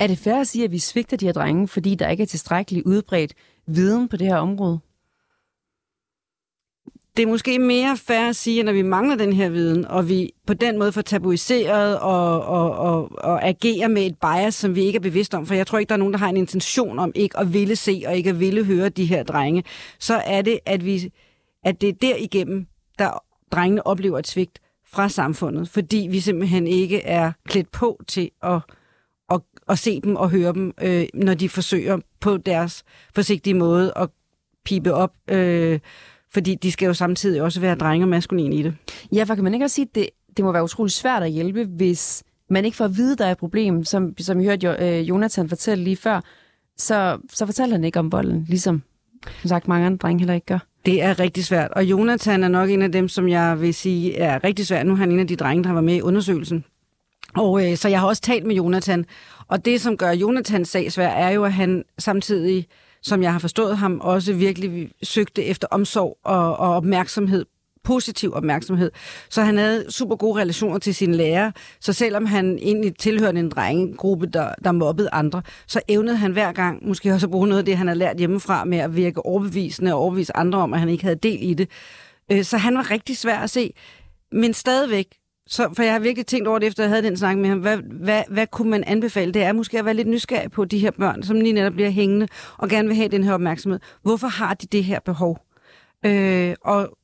Er 0.00 0.06
det 0.06 0.18
fair 0.18 0.34
at 0.34 0.46
sige, 0.46 0.64
at 0.64 0.72
vi 0.72 0.78
svigter 0.78 1.16
de 1.16 1.26
her 1.26 1.32
drenge, 1.32 1.68
fordi 1.68 1.94
der 1.94 2.08
ikke 2.08 2.22
er 2.22 2.26
tilstrækkelig 2.26 2.86
udbredt 2.86 3.34
viden 3.66 4.08
på 4.08 4.16
det 4.16 4.26
her 4.26 4.36
område? 4.36 4.80
Det 7.18 7.24
er 7.24 7.28
måske 7.28 7.58
mere 7.58 7.96
fair 7.96 8.28
at 8.28 8.36
sige, 8.36 8.60
at 8.60 8.66
når 8.66 8.72
vi 8.72 8.82
mangler 8.82 9.16
den 9.16 9.32
her 9.32 9.48
viden, 9.48 9.84
og 9.84 10.08
vi 10.08 10.32
på 10.46 10.54
den 10.54 10.78
måde 10.78 10.92
får 10.92 11.02
tabuiseret 11.02 11.98
og, 11.98 12.42
og, 12.42 12.70
og, 12.70 13.10
og 13.18 13.46
agerer 13.48 13.88
med 13.88 14.06
et 14.06 14.16
bias, 14.20 14.54
som 14.54 14.74
vi 14.74 14.82
ikke 14.82 14.96
er 14.96 15.00
bevidst 15.00 15.34
om, 15.34 15.46
for 15.46 15.54
jeg 15.54 15.66
tror 15.66 15.78
ikke, 15.78 15.88
der 15.88 15.94
er 15.94 15.98
nogen, 15.98 16.12
der 16.12 16.18
har 16.18 16.28
en 16.28 16.36
intention 16.36 16.98
om 16.98 17.12
ikke 17.14 17.38
at 17.38 17.52
ville 17.52 17.76
se 17.76 18.02
og 18.06 18.16
ikke 18.16 18.30
at 18.30 18.40
ville 18.40 18.64
høre 18.64 18.88
de 18.88 19.04
her 19.04 19.22
drenge, 19.22 19.64
så 19.98 20.14
er 20.14 20.42
det, 20.42 20.58
at, 20.66 20.84
vi, 20.84 21.12
at 21.64 21.80
det 21.80 21.88
er 21.88 21.92
derigennem, 21.92 22.66
der 22.98 23.24
drengene 23.52 23.86
oplever 23.86 24.18
et 24.18 24.26
svigt 24.26 24.58
fra 24.86 25.08
samfundet, 25.08 25.68
fordi 25.68 26.08
vi 26.10 26.20
simpelthen 26.20 26.66
ikke 26.66 27.02
er 27.02 27.32
klædt 27.48 27.72
på 27.72 28.00
til 28.06 28.30
at, 28.42 28.60
at, 29.30 29.40
at 29.68 29.78
se 29.78 30.00
dem 30.00 30.16
og 30.16 30.30
høre 30.30 30.52
dem, 30.52 30.72
øh, 30.82 31.06
når 31.14 31.34
de 31.34 31.48
forsøger 31.48 31.98
på 32.20 32.36
deres 32.36 32.84
forsigtige 33.14 33.54
måde 33.54 33.92
at 33.96 34.08
pipe 34.64 34.94
op 34.94 35.12
øh, 35.30 35.78
fordi 36.34 36.54
de 36.54 36.72
skal 36.72 36.86
jo 36.86 36.94
samtidig 36.94 37.42
også 37.42 37.60
være 37.60 37.74
drenge 37.74 38.04
og 38.04 38.08
maskuline 38.08 38.56
i 38.56 38.62
det. 38.62 38.74
Ja, 39.12 39.24
for 39.24 39.34
kan 39.34 39.44
man 39.44 39.54
ikke 39.54 39.64
også 39.64 39.74
sige, 39.74 39.86
at 39.90 39.94
det, 39.94 40.08
det 40.36 40.44
må 40.44 40.52
være 40.52 40.64
utrolig 40.64 40.92
svært 40.92 41.22
at 41.22 41.30
hjælpe, 41.30 41.64
hvis 41.64 42.22
man 42.50 42.64
ikke 42.64 42.76
får 42.76 42.84
at 42.84 42.96
vide, 42.96 43.12
at 43.12 43.18
der 43.18 43.26
er 43.26 43.32
et 43.32 43.38
problem, 43.38 43.84
som, 43.84 44.14
som 44.18 44.38
vi 44.38 44.44
hørte 44.44 44.66
jo, 44.66 44.72
øh, 44.72 45.08
Jonathan 45.08 45.48
fortælle 45.48 45.84
lige 45.84 45.96
før, 45.96 46.20
så, 46.76 47.18
så 47.32 47.46
fortæller 47.46 47.76
han 47.76 47.84
ikke 47.84 47.98
om 47.98 48.12
volden, 48.12 48.44
ligesom 48.48 48.82
som 49.40 49.48
sagt 49.48 49.68
mange 49.68 49.86
andre 49.86 49.98
drenge 49.98 50.20
heller 50.20 50.34
ikke 50.34 50.46
gør. 50.46 50.58
Det 50.86 51.02
er 51.02 51.18
rigtig 51.20 51.44
svært, 51.44 51.70
og 51.70 51.84
Jonathan 51.84 52.44
er 52.44 52.48
nok 52.48 52.70
en 52.70 52.82
af 52.82 52.92
dem, 52.92 53.08
som 53.08 53.28
jeg 53.28 53.60
vil 53.60 53.74
sige 53.74 54.16
er 54.16 54.44
rigtig 54.44 54.66
svært. 54.66 54.86
Nu 54.86 54.92
er 54.92 54.96
han 54.96 55.12
en 55.12 55.20
af 55.20 55.26
de 55.26 55.36
drenge, 55.36 55.64
der 55.64 55.72
været 55.72 55.84
med 55.84 55.94
i 55.94 56.00
undersøgelsen. 56.00 56.64
Og 57.36 57.70
øh, 57.70 57.76
så 57.76 57.88
jeg 57.88 58.00
har 58.00 58.06
også 58.06 58.22
talt 58.22 58.46
med 58.46 58.56
Jonathan, 58.56 59.04
og 59.48 59.64
det, 59.64 59.80
som 59.80 59.96
gør 59.96 60.10
Jonathans 60.10 60.68
sag 60.68 60.92
svær, 60.92 61.08
er 61.08 61.30
jo, 61.30 61.44
at 61.44 61.52
han 61.52 61.84
samtidig 61.98 62.66
som 63.02 63.22
jeg 63.22 63.32
har 63.32 63.38
forstået 63.38 63.78
ham, 63.78 64.00
også 64.00 64.32
virkelig 64.32 64.90
søgte 65.02 65.44
efter 65.44 65.68
omsorg 65.70 66.18
og, 66.24 66.56
og 66.56 66.74
opmærksomhed 66.74 67.44
positiv 67.88 68.34
opmærksomhed. 68.34 68.90
Så 69.30 69.42
han 69.42 69.58
havde 69.58 69.92
super 69.92 70.16
gode 70.16 70.40
relationer 70.40 70.78
til 70.78 70.94
sine 70.94 71.16
lærere. 71.16 71.52
Så 71.80 71.92
selvom 71.92 72.26
han 72.26 72.58
egentlig 72.58 72.96
tilhørte 72.96 73.38
en 73.38 73.48
drengegruppe, 73.48 74.26
der, 74.26 74.54
der 74.64 74.72
mobbede 74.72 75.08
andre, 75.12 75.42
så 75.66 75.80
evnede 75.88 76.16
han 76.16 76.32
hver 76.32 76.52
gang 76.52 76.88
måske 76.88 77.12
også 77.12 77.26
at 77.26 77.30
bruge 77.30 77.48
noget 77.48 77.58
af 77.58 77.64
det, 77.64 77.76
han 77.76 77.86
havde 77.86 77.98
lært 77.98 78.16
hjemmefra 78.16 78.64
med 78.64 78.78
at 78.78 78.96
virke 78.96 79.26
overbevisende 79.26 79.94
og 79.94 80.00
overbevise 80.00 80.36
andre 80.36 80.58
om, 80.58 80.74
at 80.74 80.80
han 80.80 80.88
ikke 80.88 81.04
havde 81.04 81.16
del 81.16 81.38
i 81.42 81.54
det. 81.54 81.68
Øh, 82.32 82.44
så 82.44 82.56
han 82.56 82.76
var 82.76 82.90
rigtig 82.90 83.16
svær 83.16 83.38
at 83.38 83.50
se. 83.50 83.72
Men 84.32 84.54
stadigvæk, 84.54 85.06
så, 85.48 85.68
for 85.76 85.82
jeg 85.82 85.92
har 85.92 86.00
virkelig 86.00 86.26
tænkt 86.26 86.48
over 86.48 86.58
det, 86.58 86.66
efter 86.66 86.82
jeg 86.82 86.90
havde 86.90 87.02
den 87.02 87.16
snak 87.16 87.38
med 87.38 87.48
ham. 87.48 87.58
Hvad, 87.58 87.76
hvad, 87.76 88.22
hvad 88.28 88.46
kunne 88.46 88.70
man 88.70 88.84
anbefale? 88.84 89.32
Det 89.32 89.42
er 89.42 89.52
måske 89.52 89.78
at 89.78 89.84
være 89.84 89.94
lidt 89.94 90.08
nysgerrig 90.08 90.50
på 90.50 90.64
de 90.64 90.78
her 90.78 90.90
børn, 90.90 91.22
som 91.22 91.40
lige 91.40 91.52
netop 91.52 91.72
bliver 91.72 91.90
hængende 91.90 92.28
og 92.56 92.68
gerne 92.68 92.88
vil 92.88 92.96
have 92.96 93.08
den 93.08 93.24
her 93.24 93.32
opmærksomhed. 93.32 93.80
Hvorfor 94.02 94.26
har 94.26 94.54
de 94.54 94.66
det 94.66 94.84
her 94.84 95.00
behov? 95.00 95.38
Øh, 96.06 96.54
og 96.64 96.98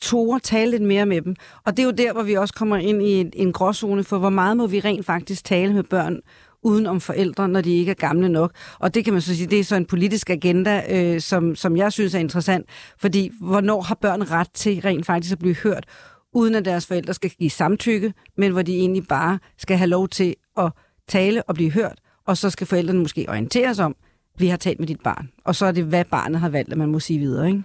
tåre 0.00 0.40
tale 0.40 0.70
lidt 0.70 0.82
mere 0.82 1.06
med 1.06 1.22
dem. 1.22 1.34
Og 1.66 1.76
det 1.76 1.82
er 1.82 1.86
jo 1.86 1.90
der, 1.90 2.12
hvor 2.12 2.22
vi 2.22 2.34
også 2.34 2.54
kommer 2.54 2.76
ind 2.76 3.02
i 3.02 3.12
en, 3.12 3.32
en 3.34 3.52
gråzone 3.52 4.04
for, 4.04 4.18
hvor 4.18 4.30
meget 4.30 4.56
må 4.56 4.66
vi 4.66 4.80
rent 4.80 5.06
faktisk 5.06 5.44
tale 5.44 5.74
med 5.74 5.82
børn 5.82 6.20
uden 6.62 6.86
om 6.86 7.00
forældre, 7.00 7.48
når 7.48 7.60
de 7.60 7.72
ikke 7.72 7.90
er 7.90 7.94
gamle 7.94 8.28
nok. 8.28 8.52
Og 8.78 8.94
det 8.94 9.04
kan 9.04 9.12
man 9.12 9.22
så 9.22 9.36
sige, 9.36 9.46
det 9.46 9.60
er 9.60 9.64
så 9.64 9.76
en 9.76 9.86
politisk 9.86 10.30
agenda, 10.30 10.82
øh, 10.90 11.20
som, 11.20 11.56
som 11.56 11.76
jeg 11.76 11.92
synes 11.92 12.14
er 12.14 12.18
interessant. 12.18 12.66
Fordi 12.98 13.30
hvornår 13.40 13.80
har 13.80 13.94
børn 13.94 14.30
ret 14.30 14.50
til 14.54 14.80
rent 14.80 15.06
faktisk 15.06 15.32
at 15.32 15.38
blive 15.38 15.54
hørt, 15.54 15.84
uden 16.32 16.54
at 16.54 16.64
deres 16.64 16.86
forældre 16.86 17.14
skal 17.14 17.30
give 17.30 17.50
samtykke, 17.50 18.14
men 18.36 18.52
hvor 18.52 18.62
de 18.62 18.76
egentlig 18.76 19.08
bare 19.08 19.38
skal 19.58 19.76
have 19.76 19.88
lov 19.88 20.08
til 20.08 20.34
at 20.58 20.72
tale 21.08 21.42
og 21.42 21.54
blive 21.54 21.70
hørt, 21.70 22.00
og 22.26 22.36
så 22.36 22.50
skal 22.50 22.66
forældrene 22.66 23.00
måske 23.00 23.26
orienteres 23.28 23.78
om, 23.78 23.96
vi 24.38 24.46
har 24.46 24.56
talt 24.56 24.78
med 24.78 24.88
dit 24.88 25.00
barn. 25.00 25.30
Og 25.44 25.54
så 25.54 25.66
er 25.66 25.72
det, 25.72 25.84
hvad 25.84 26.04
barnet 26.04 26.40
har 26.40 26.48
valgt, 26.48 26.72
at 26.72 26.78
man 26.78 26.88
må 26.88 27.00
sige 27.00 27.18
videre. 27.18 27.48
Ikke? 27.48 27.62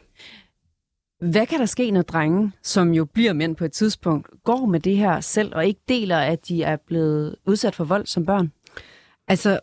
Hvad 1.31 1.45
kan 1.45 1.59
der 1.59 1.65
ske, 1.65 1.91
når 1.91 2.01
drenge, 2.01 2.51
som 2.63 2.93
jo 2.93 3.05
bliver 3.05 3.33
mænd 3.33 3.55
på 3.55 3.65
et 3.65 3.71
tidspunkt, 3.71 4.29
går 4.43 4.65
med 4.65 4.79
det 4.79 4.97
her 4.97 5.19
selv 5.19 5.55
og 5.55 5.65
ikke 5.65 5.81
deler, 5.87 6.17
at 6.17 6.47
de 6.47 6.63
er 6.63 6.77
blevet 6.87 7.35
udsat 7.45 7.75
for 7.75 7.83
vold 7.83 8.05
som 8.05 8.25
børn? 8.25 8.51
Altså, 9.27 9.59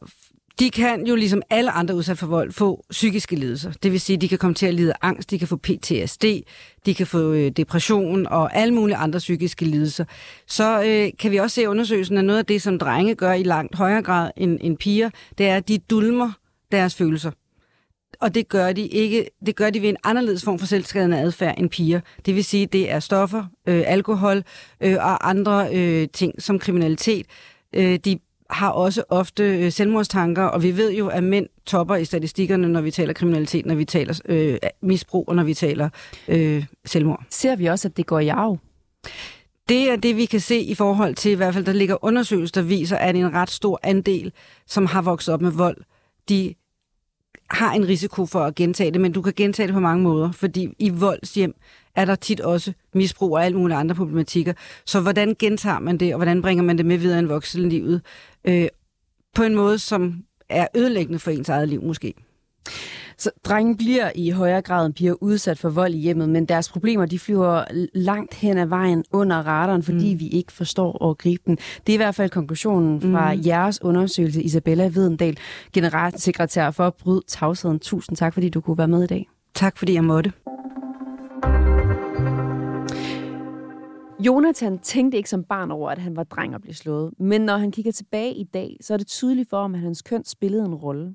de 0.59 0.71
kan 0.71 1.07
jo 1.07 1.15
ligesom 1.15 1.43
alle 1.51 1.71
andre 1.71 1.95
udsat 1.95 2.19
for 2.19 2.27
vold 2.27 2.53
få 2.53 2.85
psykiske 2.91 3.37
lidelser. 3.37 3.73
Det 3.83 3.93
vil 3.93 4.01
sige, 4.01 4.15
at 4.15 4.21
de 4.21 4.29
kan 4.29 4.39
komme 4.39 4.55
til 4.55 4.67
at 4.67 4.75
lide 4.75 4.93
angst, 5.03 5.31
de 5.31 5.39
kan 5.39 5.49
få 5.49 5.57
PTSD, 5.57 6.25
de 6.87 6.95
kan 6.95 7.07
få 7.07 7.33
øh, 7.33 7.51
depression 7.51 8.27
og 8.27 8.57
alle 8.57 8.75
mulige 8.75 8.97
andre 8.97 9.19
psykiske 9.19 9.65
lidelser. 9.65 10.05
Så 10.47 10.83
øh, 10.83 11.11
kan 11.19 11.31
vi 11.31 11.37
også 11.37 11.55
se 11.55 11.63
i 11.63 11.67
undersøgelsen, 11.67 12.19
at 12.19 12.25
noget 12.25 12.39
af 12.39 12.47
det, 12.47 12.63
som 12.63 12.79
drenge 12.79 13.15
gør 13.15 13.33
i 13.33 13.43
langt 13.43 13.77
højere 13.77 14.03
grad 14.03 14.31
end, 14.37 14.59
end 14.63 14.77
piger, 14.77 15.11
det 15.39 15.47
er, 15.47 15.57
at 15.57 15.69
de 15.69 15.79
dulmer 15.79 16.33
deres 16.73 16.95
følelser. 16.95 17.31
Og 18.21 18.35
det 18.35 18.49
gør 18.49 18.73
de 18.73 18.87
ikke. 18.87 19.31
Det 19.47 19.57
gør 19.57 19.71
de 19.71 19.83
ved 19.83 19.89
en 19.89 19.97
anderledes 20.05 20.45
form 20.45 20.59
for 20.59 20.67
selvskadende 20.67 21.19
adfærd 21.19 21.55
end 21.59 21.71
piger. 21.71 22.01
Det 22.27 22.35
vil 22.35 22.45
sige, 22.45 22.67
det 22.67 22.91
er 22.91 23.01
stoffer, 23.01 23.45
øh, 23.69 23.83
alkohol 23.87 24.43
øh, 24.81 24.97
og 25.01 25.31
andre 25.31 25.69
øh, 25.75 26.09
ting 26.13 26.43
som 26.43 26.59
kriminalitet. 26.59 27.27
Øh, 27.73 27.99
de 28.05 28.19
har 28.51 28.71
også 28.71 29.05
ofte 29.09 29.45
øh, 29.45 29.73
selvmordstanker, 29.73 30.43
og 30.43 30.63
vi 30.63 30.77
ved 30.77 30.93
jo, 30.93 31.09
at 31.09 31.25
mænd 31.25 31.47
topper 31.67 31.97
i 31.97 32.05
statistikkerne, 32.05 32.69
når 32.69 32.81
vi 32.81 32.91
taler 32.91 33.13
kriminalitet, 33.13 33.67
når 33.67 33.75
vi 33.75 33.85
taler 33.85 34.21
øh, 34.25 34.57
misbrug, 34.83 35.25
og 35.29 35.37
når 35.37 35.43
vi 35.43 35.55
taler 35.55 35.89
øh, 36.29 36.65
selvmord. 36.85 37.23
Ser 37.31 37.57
vi 37.57 37.67
også, 37.67 37.89
at 37.89 37.97
det 37.97 38.07
går 38.07 38.19
i 38.19 38.29
arv? 38.29 38.59
Det 39.69 39.91
er 39.91 39.97
det, 39.97 40.17
vi 40.17 40.25
kan 40.25 40.41
se 40.41 40.61
i 40.61 40.75
forhold 40.75 41.15
til, 41.15 41.31
i 41.31 41.35
hvert 41.35 41.55
fald 41.55 41.65
der 41.65 41.73
ligger 41.73 42.05
undersøgelser, 42.05 42.61
der 42.63 42.69
viser, 42.69 42.97
at 42.97 43.17
en 43.17 43.35
ret 43.35 43.51
stor 43.51 43.81
andel, 43.83 44.33
som 44.67 44.87
har 44.87 45.03
vokset 45.03 45.35
op 45.35 45.41
med 45.41 45.51
vold, 45.51 45.77
de 46.29 46.55
har 47.51 47.73
en 47.73 47.89
risiko 47.89 48.27
for 48.27 48.41
at 48.41 48.55
gentage 48.55 48.91
det, 48.91 49.01
men 49.01 49.13
du 49.13 49.23
kan 49.23 49.33
gentage 49.37 49.67
det 49.67 49.75
på 49.75 49.81
mange 49.81 50.03
måder, 50.03 50.33
fordi 50.33 50.69
i 50.79 50.89
voldshjem 50.89 51.55
er 51.97 52.05
der 52.05 52.15
tit 52.15 52.41
også 52.41 52.73
misbrug 52.95 53.33
og 53.33 53.45
alle 53.45 53.59
mulige 53.59 53.77
andre 53.77 53.95
problematikker. 53.95 54.53
Så 54.87 55.01
hvordan 55.01 55.37
gentager 55.39 55.79
man 55.79 55.99
det, 55.99 56.15
og 56.15 56.19
hvordan 56.19 56.43
bringer 56.43 56.65
man 56.65 56.79
det 56.79 56.87
med 56.87 56.99
videre 56.99 57.23
i 57.23 57.25
voksenlivet? 57.25 58.03
Øh, 58.45 58.69
på 59.35 59.43
en 59.43 59.55
måde, 59.55 59.79
som 59.79 60.25
er 60.49 60.67
ødelæggende 60.77 61.19
for 61.19 61.31
ens 61.31 61.49
eget 61.49 61.69
liv 61.69 61.83
måske. 61.83 62.15
Så 63.19 63.31
drenge 63.45 63.77
bliver 63.77 64.11
i 64.15 64.31
højere 64.31 64.63
grad 64.63 64.87
end 64.87 64.95
piger 64.95 65.15
udsat 65.23 65.59
for 65.59 65.69
vold 65.69 65.95
i 65.95 65.99
hjemmet, 65.99 66.29
men 66.29 66.45
deres 66.45 66.69
problemer 66.69 67.07
de 67.07 67.19
flyver 67.19 67.65
langt 67.95 68.35
hen 68.35 68.59
ad 68.59 68.67
vejen 68.67 69.05
under 69.13 69.37
radaren, 69.37 69.83
fordi 69.83 70.15
mm. 70.15 70.21
vi 70.21 70.29
ikke 70.29 70.53
forstår 70.53 71.11
at 71.11 71.19
gribe 71.19 71.43
den. 71.47 71.57
Det 71.57 71.93
er 71.93 71.95
i 71.95 71.97
hvert 71.97 72.15
fald 72.15 72.31
konklusionen 72.31 73.01
fra 73.01 73.35
mm. 73.35 73.41
jeres 73.47 73.83
undersøgelse, 73.83 74.43
Isabella 74.43 74.89
Videndal, 74.89 75.39
generalsekretær 75.73 76.71
for 76.71 76.87
at 76.87 76.95
bryde 76.95 77.23
tavsheden. 77.29 77.79
Tusind 77.79 78.17
tak, 78.17 78.35
fordi 78.35 78.49
du 78.49 78.61
kunne 78.61 78.79
være 78.79 78.89
med 78.89 79.05
i 79.05 79.07
dag. 79.07 79.29
Tak, 79.55 79.79
fordi 79.79 79.95
jeg 79.95 80.05
måtte. 80.05 80.33
Jonathan 84.27 84.79
tænkte 84.79 85.17
ikke 85.17 85.31
som 85.31 85.45
barn 85.45 85.71
over, 85.71 85.91
at 85.91 85.99
han 85.99 86.17
var 86.17 86.25
dreng 86.25 86.55
og 86.55 86.61
blev 86.61 86.75
slået. 86.75 87.13
Men 87.19 87.41
når 87.41 87.57
han 87.57 87.71
kigger 87.71 87.93
tilbage 87.93 88.35
i 88.35 88.45
dag, 88.45 88.77
så 88.81 88.95
er 88.95 88.99
det 88.99 89.07
tydeligt 89.07 89.51
for 89.51 89.61
ham, 89.61 89.75
at 89.75 89.81
hans 89.81 90.03
køn 90.03 90.25
spillede 90.25 90.65
en 90.65 90.75
rolle. 90.75 91.15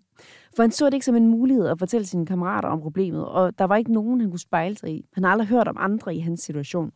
For 0.56 0.64
han 0.64 0.72
så 0.72 0.86
det 0.86 0.94
ikke 0.94 1.06
som 1.06 1.16
en 1.16 1.28
mulighed 1.28 1.68
at 1.68 1.80
fortælle 1.80 2.08
sine 2.08 2.26
kammerater 2.26 2.70
om 2.70 2.82
problemet, 2.82 3.26
og 3.26 3.60
der 3.60 3.66
var 3.66 3.76
ikke 3.76 3.94
nogen, 3.94 4.22
han 4.22 4.30
kunne 4.30 4.40
spejle 4.40 4.78
sig 4.78 4.90
i. 4.90 5.06
Han 5.14 5.24
har 5.24 5.32
aldrig 5.32 5.48
hørt 5.48 5.68
om 5.68 5.78
andre 5.80 6.16
i 6.16 6.20
hans 6.20 6.42
situation. 6.42 6.92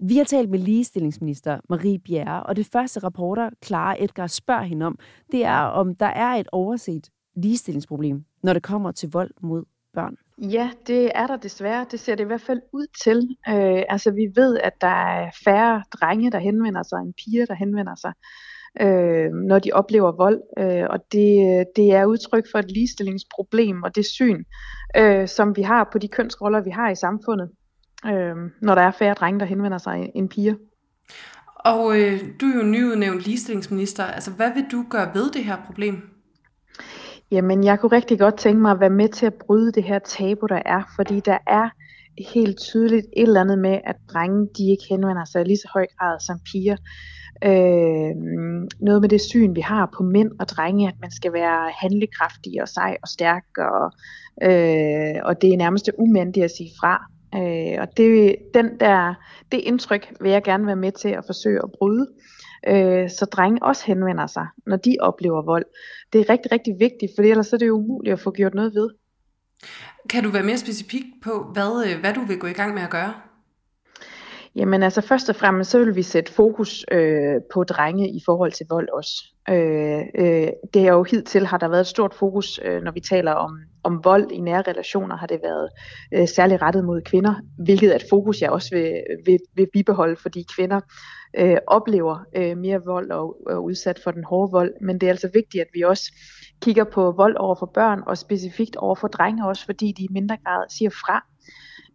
Vi 0.00 0.16
har 0.16 0.24
talt 0.24 0.50
med 0.50 0.58
ligestillingsminister 0.58 1.60
Marie 1.68 1.98
Bjerre, 1.98 2.42
og 2.42 2.56
det 2.56 2.66
første 2.66 3.00
rapporter, 3.00 3.50
Clara 3.64 3.96
Edgar 4.02 4.26
spørger 4.26 4.62
hende 4.62 4.86
om, 4.86 4.98
det 5.32 5.44
er, 5.44 5.58
om 5.58 5.94
der 5.94 6.06
er 6.06 6.34
et 6.34 6.48
overset 6.52 7.10
ligestillingsproblem, 7.36 8.24
når 8.42 8.52
det 8.52 8.62
kommer 8.62 8.92
til 8.92 9.10
vold 9.12 9.30
mod 9.40 9.64
børn. 9.94 10.16
Ja, 10.38 10.70
det 10.86 11.10
er 11.14 11.26
der 11.26 11.36
desværre. 11.36 11.86
Det 11.90 12.00
ser 12.00 12.14
det 12.14 12.24
i 12.24 12.26
hvert 12.26 12.40
fald 12.40 12.60
ud 12.72 12.86
til. 13.04 13.36
Øh, 13.48 13.82
altså 13.88 14.10
vi 14.10 14.32
ved, 14.34 14.58
at 14.58 14.72
der 14.80 14.86
er 14.86 15.30
færre 15.44 15.82
drenge, 15.92 16.30
der 16.30 16.38
henvender 16.38 16.82
sig, 16.82 16.98
end 16.98 17.14
piger, 17.14 17.46
der 17.46 17.54
henvender 17.54 17.94
sig, 17.94 18.12
øh, 18.80 19.30
når 19.32 19.58
de 19.58 19.72
oplever 19.72 20.12
vold. 20.12 20.40
Øh, 20.58 20.86
og 20.90 20.98
det, 21.12 21.64
det 21.76 21.92
er 21.92 22.04
udtryk 22.04 22.44
for 22.52 22.58
et 22.58 22.70
ligestillingsproblem 22.70 23.82
og 23.82 23.94
det 23.94 24.06
syn, 24.06 24.44
øh, 24.96 25.28
som 25.28 25.56
vi 25.56 25.62
har 25.62 25.88
på 25.92 25.98
de 25.98 26.08
kønsroller, 26.08 26.60
vi 26.60 26.70
har 26.70 26.90
i 26.90 26.96
samfundet, 26.96 27.50
øh, 28.06 28.36
når 28.62 28.74
der 28.74 28.82
er 28.82 28.90
færre 28.90 29.14
drenge, 29.14 29.40
der 29.40 29.46
henvender 29.46 29.78
sig, 29.78 30.10
end 30.14 30.28
piger. 30.28 30.54
Og 31.64 32.00
øh, 32.00 32.20
du 32.40 32.46
er 32.46 32.56
jo 32.56 32.62
nyudnævnt 32.62 33.20
ligestillingsminister. 33.20 34.04
Altså, 34.04 34.30
hvad 34.30 34.52
vil 34.54 34.64
du 34.72 34.84
gøre 34.90 35.14
ved 35.14 35.30
det 35.30 35.44
her 35.44 35.56
problem? 35.66 36.11
Jamen, 37.32 37.64
jeg 37.64 37.80
kunne 37.80 37.96
rigtig 37.96 38.18
godt 38.18 38.38
tænke 38.38 38.62
mig 38.62 38.70
at 38.70 38.80
være 38.80 38.90
med 38.90 39.08
til 39.08 39.26
at 39.26 39.34
bryde 39.34 39.72
det 39.72 39.84
her 39.84 39.98
tabu, 39.98 40.46
der 40.46 40.62
er, 40.66 40.82
fordi 40.96 41.20
der 41.20 41.38
er 41.46 41.68
helt 42.34 42.58
tydeligt 42.58 43.06
et 43.16 43.22
eller 43.22 43.40
andet 43.40 43.58
med, 43.58 43.80
at 43.84 43.96
drenge 44.12 44.48
de 44.56 44.70
ikke 44.70 44.84
henvender 44.90 45.24
sig 45.24 45.40
i 45.40 45.44
lige 45.44 45.56
så 45.56 45.68
høj 45.74 45.86
grad 45.98 46.20
som 46.20 46.38
piger. 46.52 46.76
Øh, 47.44 48.14
noget 48.80 49.00
med 49.00 49.08
det 49.08 49.20
syn, 49.20 49.54
vi 49.54 49.60
har 49.60 49.92
på 49.96 50.02
mænd 50.02 50.30
og 50.40 50.48
drenge, 50.48 50.88
at 50.88 50.94
man 51.00 51.10
skal 51.10 51.32
være 51.32 51.70
handlekraftig 51.80 52.62
og 52.62 52.68
sej 52.68 52.96
og 53.02 53.08
stærk, 53.08 53.44
og, 53.58 53.92
øh, 54.42 55.14
og 55.24 55.42
det 55.42 55.52
er 55.52 55.56
nærmest 55.56 55.90
umændigt 55.98 56.44
at 56.44 56.50
sige 56.50 56.70
fra. 56.80 57.06
Øh, 57.34 57.80
og 57.80 57.96
det, 57.96 58.36
den 58.54 58.80
der, 58.80 59.14
det 59.52 59.58
indtryk 59.58 60.12
vil 60.20 60.30
jeg 60.30 60.42
gerne 60.42 60.66
være 60.66 60.76
med 60.76 60.92
til 60.92 61.08
at 61.08 61.24
forsøge 61.26 61.60
at 61.64 61.70
bryde, 61.78 62.06
øh, 62.68 63.10
så 63.10 63.24
drenge 63.24 63.62
også 63.62 63.86
henvender 63.86 64.26
sig, 64.26 64.46
når 64.66 64.76
de 64.76 64.96
oplever 65.00 65.42
vold. 65.42 65.64
Det 66.12 66.20
er 66.20 66.30
rigtig, 66.30 66.52
rigtig 66.52 66.74
vigtigt, 66.78 67.12
for 67.16 67.22
ellers 67.22 67.52
er 67.52 67.56
det 67.56 67.66
jo 67.66 67.76
umuligt 67.76 68.12
at 68.12 68.20
få 68.20 68.30
gjort 68.30 68.54
noget 68.54 68.74
ved. 68.74 68.90
Kan 70.10 70.24
du 70.24 70.30
være 70.30 70.42
mere 70.42 70.58
specifik 70.58 71.04
på, 71.22 71.50
hvad, 71.52 71.84
øh, 71.86 72.00
hvad 72.00 72.14
du 72.14 72.20
vil 72.20 72.38
gå 72.38 72.46
i 72.46 72.52
gang 72.52 72.74
med 72.74 72.82
at 72.82 72.90
gøre? 72.90 73.14
Jamen 74.56 74.82
altså 74.82 75.00
først 75.00 75.28
og 75.28 75.36
fremmest 75.36 75.70
så 75.70 75.78
vil 75.78 75.96
vi 75.96 76.02
sætte 76.02 76.32
fokus 76.32 76.84
øh, 76.90 77.40
på 77.54 77.64
drenge 77.64 78.08
i 78.08 78.20
forhold 78.24 78.52
til 78.52 78.66
vold 78.70 78.88
også. 78.88 79.24
Øh, 79.50 80.00
øh, 80.14 80.48
det 80.74 80.82
er 80.86 80.92
jo 80.92 81.02
hidtil 81.02 81.46
har 81.46 81.58
der 81.58 81.68
været 81.68 81.80
et 81.80 81.86
stort 81.86 82.14
fokus, 82.14 82.60
øh, 82.64 82.82
når 82.82 82.92
vi 82.92 83.00
taler 83.00 83.32
om, 83.32 83.58
om 83.82 84.04
vold 84.04 84.30
i 84.30 84.40
nære 84.40 84.62
relationer, 84.62 85.16
har 85.16 85.26
det 85.26 85.40
været 85.42 85.68
øh, 86.14 86.28
særligt 86.28 86.62
rettet 86.62 86.84
mod 86.84 87.00
kvinder, 87.00 87.34
hvilket 87.58 87.90
er 87.90 87.96
et 87.96 88.06
fokus, 88.10 88.40
jeg 88.40 88.50
også 88.50 88.74
vil, 88.74 89.02
vil, 89.26 89.38
vil 89.54 89.68
bibeholde, 89.72 90.16
fordi 90.16 90.46
kvinder 90.56 90.80
øh, 91.38 91.56
oplever 91.66 92.24
øh, 92.36 92.58
mere 92.58 92.80
vold 92.86 93.10
og 93.10 93.36
er 93.50 93.56
udsat 93.56 94.00
for 94.04 94.10
den 94.10 94.24
hårde 94.24 94.52
vold. 94.52 94.72
Men 94.80 94.98
det 95.00 95.06
er 95.06 95.10
altså 95.10 95.30
vigtigt, 95.34 95.60
at 95.60 95.68
vi 95.74 95.82
også 95.82 96.12
kigger 96.62 96.84
på 96.84 97.12
vold 97.12 97.36
over 97.36 97.54
for 97.54 97.70
børn, 97.74 98.02
og 98.06 98.18
specifikt 98.18 98.76
over 98.76 98.94
for 98.94 99.08
drenge 99.08 99.46
også, 99.46 99.64
fordi 99.64 99.92
de 99.92 100.04
i 100.04 100.08
mindre 100.10 100.36
grad 100.44 100.64
siger 100.70 100.90
fra. 100.90 101.31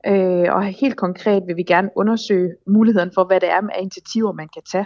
Øh, 0.05 0.53
og 0.55 0.63
helt 0.63 0.97
konkret 0.97 1.43
vil 1.47 1.57
vi 1.57 1.63
gerne 1.63 1.89
undersøge 1.95 2.55
muligheden 2.67 3.11
for, 3.13 3.23
hvad 3.23 3.39
det 3.39 3.51
er 3.51 3.61
med 3.61 3.71
initiativer, 3.81 4.31
man 4.31 4.49
kan 4.53 4.61
tage 4.71 4.85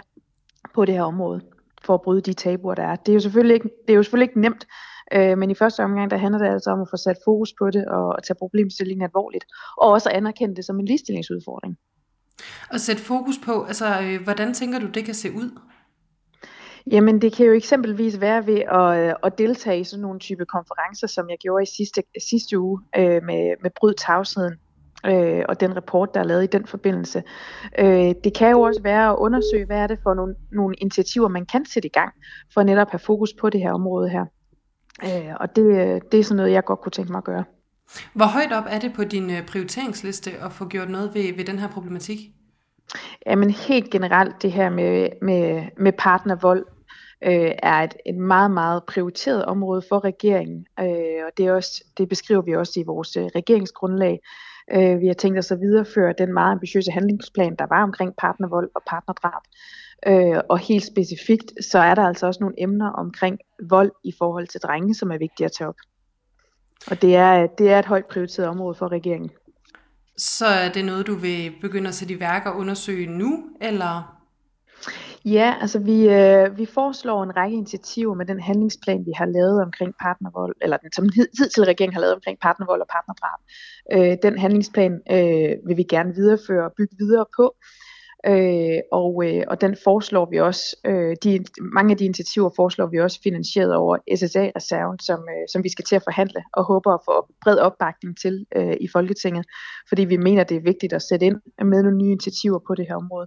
på 0.74 0.84
det 0.84 0.94
her 0.94 1.02
område, 1.02 1.40
for 1.84 1.94
at 1.94 2.02
bryde 2.02 2.20
de 2.20 2.32
tabuer, 2.32 2.74
der 2.74 2.82
er. 2.82 2.96
Det 2.96 3.12
er 3.12 3.14
jo 3.14 3.20
selvfølgelig 3.20 3.54
ikke, 3.54 3.70
det 3.86 3.92
er 3.92 3.96
jo 3.96 4.02
selvfølgelig 4.02 4.28
ikke 4.28 4.40
nemt, 4.40 4.66
øh, 5.12 5.38
men 5.38 5.50
i 5.50 5.54
første 5.54 5.84
omgang, 5.84 6.10
der 6.10 6.16
handler 6.16 6.38
det 6.38 6.46
altså 6.46 6.70
om 6.70 6.80
at 6.80 6.88
få 6.90 6.96
sat 6.96 7.16
fokus 7.24 7.54
på 7.58 7.70
det, 7.70 7.86
og 7.86 8.18
at 8.18 8.22
tage 8.24 8.36
problemstillingen 8.38 9.04
alvorligt, 9.04 9.44
og 9.76 9.88
også 9.88 10.08
at 10.08 10.16
anerkende 10.16 10.56
det 10.56 10.64
som 10.64 10.80
en 10.80 10.84
ligestillingsudfordring. 10.84 11.78
Og 12.70 12.80
sætte 12.80 13.02
fokus 13.02 13.34
på, 13.44 13.62
altså 13.62 14.00
øh, 14.02 14.22
hvordan 14.22 14.54
tænker 14.54 14.78
du, 14.78 14.86
det 14.86 15.04
kan 15.04 15.14
se 15.14 15.32
ud? 15.32 15.58
Jamen 16.90 17.22
det 17.22 17.32
kan 17.32 17.46
jo 17.46 17.52
eksempelvis 17.52 18.20
være 18.20 18.46
ved 18.46 18.58
at, 18.58 19.08
øh, 19.08 19.14
at 19.22 19.38
deltage 19.38 19.80
i 19.80 19.84
sådan 19.84 20.02
nogle 20.02 20.20
type 20.20 20.44
konferencer, 20.44 21.06
som 21.06 21.30
jeg 21.30 21.38
gjorde 21.38 21.62
i 21.62 21.66
sidste, 21.76 22.02
sidste 22.30 22.58
uge 22.58 22.80
øh, 22.96 23.22
med, 23.22 23.62
med 23.62 23.70
Bryd 23.80 23.94
Tavsheden 23.94 24.54
øh, 25.06 25.44
og 25.48 25.60
den 25.60 25.76
rapport, 25.76 26.14
der 26.14 26.20
er 26.20 26.24
lavet 26.24 26.44
i 26.44 26.46
den 26.46 26.66
forbindelse. 26.66 27.22
Øh, 27.78 28.14
det 28.24 28.34
kan 28.34 28.50
jo 28.50 28.60
også 28.60 28.82
være 28.82 29.10
at 29.10 29.16
undersøge, 29.16 29.66
hvad 29.66 29.78
er 29.78 29.86
det 29.86 29.98
for 30.02 30.14
nogle, 30.14 30.34
nogle 30.52 30.74
initiativer, 30.78 31.28
man 31.28 31.46
kan 31.46 31.66
sætte 31.66 31.86
i 31.86 31.90
gang, 31.90 32.12
for 32.54 32.62
netop 32.62 32.86
at 32.86 32.90
have 32.90 32.98
fokus 32.98 33.32
på 33.40 33.50
det 33.50 33.60
her 33.60 33.72
område 33.72 34.08
her. 34.08 34.24
Øh, 35.04 35.34
og 35.40 35.56
det, 35.56 35.64
det 36.12 36.20
er 36.20 36.24
sådan 36.24 36.36
noget, 36.36 36.52
jeg 36.52 36.64
godt 36.64 36.80
kunne 36.80 36.92
tænke 36.92 37.12
mig 37.12 37.18
at 37.18 37.24
gøre. 37.24 37.44
Hvor 38.12 38.26
højt 38.26 38.52
op 38.52 38.64
er 38.68 38.78
det 38.78 38.92
på 38.92 39.04
din 39.04 39.30
øh, 39.30 39.46
prioriteringsliste 39.46 40.30
at 40.30 40.52
få 40.52 40.68
gjort 40.68 40.90
noget 40.90 41.14
ved, 41.14 41.36
ved 41.36 41.44
den 41.44 41.58
her 41.58 41.68
problematik? 41.68 42.18
Jamen 43.26 43.50
helt 43.50 43.90
generelt 43.90 44.42
det 44.42 44.52
her 44.52 44.70
med, 44.70 45.08
med, 45.22 45.62
med 45.76 45.92
partnervold 45.92 46.66
øh, 47.24 47.52
er 47.62 47.82
et, 47.82 47.94
et 48.06 48.16
meget, 48.16 48.50
meget 48.50 48.84
prioriteret 48.84 49.44
område 49.44 49.82
for 49.88 50.04
regeringen. 50.04 50.66
Øh, 50.80 51.26
og 51.26 51.30
det, 51.36 51.46
er 51.46 51.52
også, 51.52 51.84
det 51.98 52.08
beskriver 52.08 52.42
vi 52.42 52.56
også 52.56 52.80
i 52.80 52.82
vores 52.82 53.16
øh, 53.16 53.24
regeringsgrundlag. 53.24 54.20
Øh, 54.70 55.00
vi 55.00 55.06
har 55.06 55.14
tænkt 55.14 55.38
os 55.38 55.50
at 55.50 55.60
videreføre 55.60 56.14
den 56.18 56.32
meget 56.32 56.52
ambitiøse 56.52 56.90
handlingsplan, 56.90 57.56
der 57.58 57.66
var 57.68 57.82
omkring 57.82 58.16
partnervold 58.18 58.70
og 58.74 58.82
partnerdrab. 58.86 59.42
Øh, 60.06 60.40
og 60.48 60.58
helt 60.58 60.84
specifikt, 60.84 61.52
så 61.64 61.78
er 61.78 61.94
der 61.94 62.02
altså 62.02 62.26
også 62.26 62.40
nogle 62.40 62.54
emner 62.58 62.90
omkring 62.90 63.38
vold 63.68 63.92
i 64.04 64.12
forhold 64.18 64.46
til 64.46 64.60
drenge, 64.60 64.94
som 64.94 65.10
er 65.10 65.18
vigtige 65.18 65.44
at 65.44 65.52
tage 65.52 65.68
op. 65.68 65.76
Og 66.90 67.02
det 67.02 67.16
er, 67.16 67.46
det 67.46 67.70
er 67.70 67.78
et 67.78 67.86
højt 67.86 68.06
prioriteret 68.06 68.48
område 68.48 68.74
for 68.74 68.92
regeringen. 68.92 69.30
Så 70.16 70.46
er 70.46 70.72
det 70.72 70.84
noget, 70.84 71.06
du 71.06 71.14
vil 71.14 71.52
begynde 71.60 71.88
at 71.88 71.94
sætte 71.94 72.14
i 72.14 72.20
værk 72.20 72.46
og 72.46 72.56
undersøge 72.56 73.06
nu, 73.06 73.44
eller? 73.60 74.21
Ja, 75.24 75.54
altså 75.60 75.78
vi, 75.78 76.08
øh, 76.08 76.58
vi 76.58 76.66
foreslår 76.66 77.22
en 77.22 77.36
række 77.36 77.56
initiativer 77.56 78.14
med 78.14 78.26
den 78.26 78.40
handlingsplan, 78.40 79.06
vi 79.06 79.12
har 79.16 79.26
lavet 79.26 79.62
omkring 79.62 79.94
partnervold, 80.00 80.54
eller 80.62 80.76
den 80.76 80.92
som 80.92 81.08
hidtil 81.14 81.64
regeringen 81.64 81.94
har 81.94 82.00
lavet 82.00 82.14
omkring 82.14 82.38
partnervold 82.40 82.80
og 82.80 82.88
partnerdrab. 82.96 83.40
Øh, 83.92 84.16
den 84.22 84.38
handlingsplan 84.38 84.92
øh, 85.10 85.52
vil 85.66 85.76
vi 85.76 85.82
gerne 85.82 86.14
videreføre 86.14 86.64
og 86.64 86.72
bygge 86.78 86.96
videre 86.98 87.26
på. 87.36 87.54
Øh, 88.26 88.80
og, 88.92 89.12
øh, 89.26 89.42
og 89.48 89.60
den 89.60 89.76
foreslår 89.84 90.26
vi 90.30 90.40
også, 90.40 90.76
øh, 90.86 91.16
de, 91.24 91.44
mange 91.58 91.90
af 91.90 91.96
de 91.96 92.04
initiativer 92.04 92.50
foreslår 92.56 92.86
vi 92.86 93.00
også 93.00 93.20
finansieret 93.22 93.74
over 93.74 93.96
SSA-reserven, 94.16 94.98
som, 94.98 95.20
øh, 95.20 95.44
som 95.52 95.64
vi 95.64 95.68
skal 95.68 95.84
til 95.84 95.96
at 95.96 96.02
forhandle 96.04 96.42
og 96.52 96.64
håber 96.64 96.90
at 96.94 97.00
få 97.04 97.26
bred 97.42 97.58
opbakning 97.58 98.18
til 98.18 98.46
øh, 98.56 98.76
i 98.80 98.88
Folketinget, 98.92 99.44
fordi 99.88 100.04
vi 100.04 100.16
mener, 100.16 100.44
det 100.44 100.56
er 100.56 100.60
vigtigt 100.60 100.92
at 100.92 101.02
sætte 101.02 101.26
ind 101.26 101.36
med 101.64 101.82
nogle 101.82 101.98
nye 101.98 102.10
initiativer 102.10 102.58
på 102.66 102.74
det 102.74 102.86
her 102.88 102.96
område. 102.96 103.26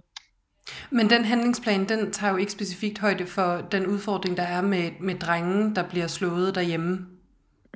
Men 0.90 1.10
den 1.10 1.24
handlingsplan, 1.24 1.88
den 1.88 2.12
tager 2.12 2.30
jo 2.32 2.36
ikke 2.36 2.52
specifikt 2.52 2.98
højde 2.98 3.26
for 3.26 3.62
den 3.72 3.86
udfordring, 3.86 4.36
der 4.36 4.42
er 4.42 4.60
med, 4.60 4.90
med 5.00 5.14
drenge, 5.14 5.74
der 5.74 5.88
bliver 5.88 6.06
slået 6.06 6.54
derhjemme. 6.54 7.06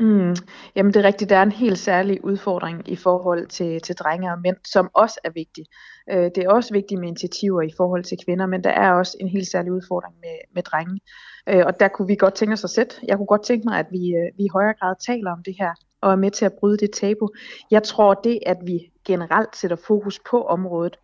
Mm. 0.01 0.37
Jamen 0.77 0.95
det 0.95 1.01
er 1.01 1.07
rigtigt, 1.07 1.31
der 1.31 1.37
er 1.37 1.43
en 1.43 1.53
helt 1.53 1.79
særlig 1.79 2.25
udfordring 2.25 2.89
i 2.89 2.97
forhold 2.97 3.47
til, 3.47 3.81
til 3.83 3.95
drenge 3.95 4.33
og 4.33 4.39
mænd, 4.41 4.57
som 4.65 4.91
også 4.95 5.21
er 5.25 5.31
vigtig. 5.31 5.65
Øh, 6.11 6.31
det 6.35 6.39
er 6.39 6.51
også 6.51 6.73
vigtigt 6.73 7.01
med 7.01 7.09
initiativer 7.09 7.63
i 7.63 7.71
forhold 7.77 8.05
til 8.05 8.19
kvinder, 8.25 8.47
men 8.47 8.65
der 8.65 8.71
er 8.71 8.93
også 8.93 9.17
en 9.21 9.29
helt 9.29 9.49
særlig 9.51 9.73
udfordring 9.73 10.15
med, 10.21 10.37
med 10.55 10.63
drenge. 10.63 11.01
Øh, 11.49 11.63
og 11.67 11.81
der 11.81 11.89
kunne 11.89 12.09
vi 12.09 12.15
godt 12.15 12.35
tænke 12.35 12.53
os 12.53 12.65
at 12.65 12.71
sætte. 12.71 12.97
Jeg 13.09 13.17
kunne 13.17 13.27
godt 13.27 13.45
tænke 13.45 13.65
mig, 13.69 13.79
at 13.79 13.87
vi, 13.91 14.15
øh, 14.15 14.39
vi 14.39 14.45
i 14.45 14.53
højere 14.53 14.75
grad 14.81 14.95
taler 15.07 15.33
om 15.33 15.43
det 15.43 15.55
her, 15.59 15.73
og 16.03 16.13
er 16.13 16.17
med 16.17 16.31
til 16.31 16.45
at 16.45 16.53
bryde 16.61 16.77
det 16.77 16.91
tabu. 16.91 17.29
Jeg 17.71 17.83
tror 17.83 18.15
det, 18.15 18.39
at 18.47 18.57
vi 18.67 18.79
generelt 19.07 19.57
sætter 19.57 19.77
fokus 19.87 20.21
på 20.31 20.45
området, 20.45 20.97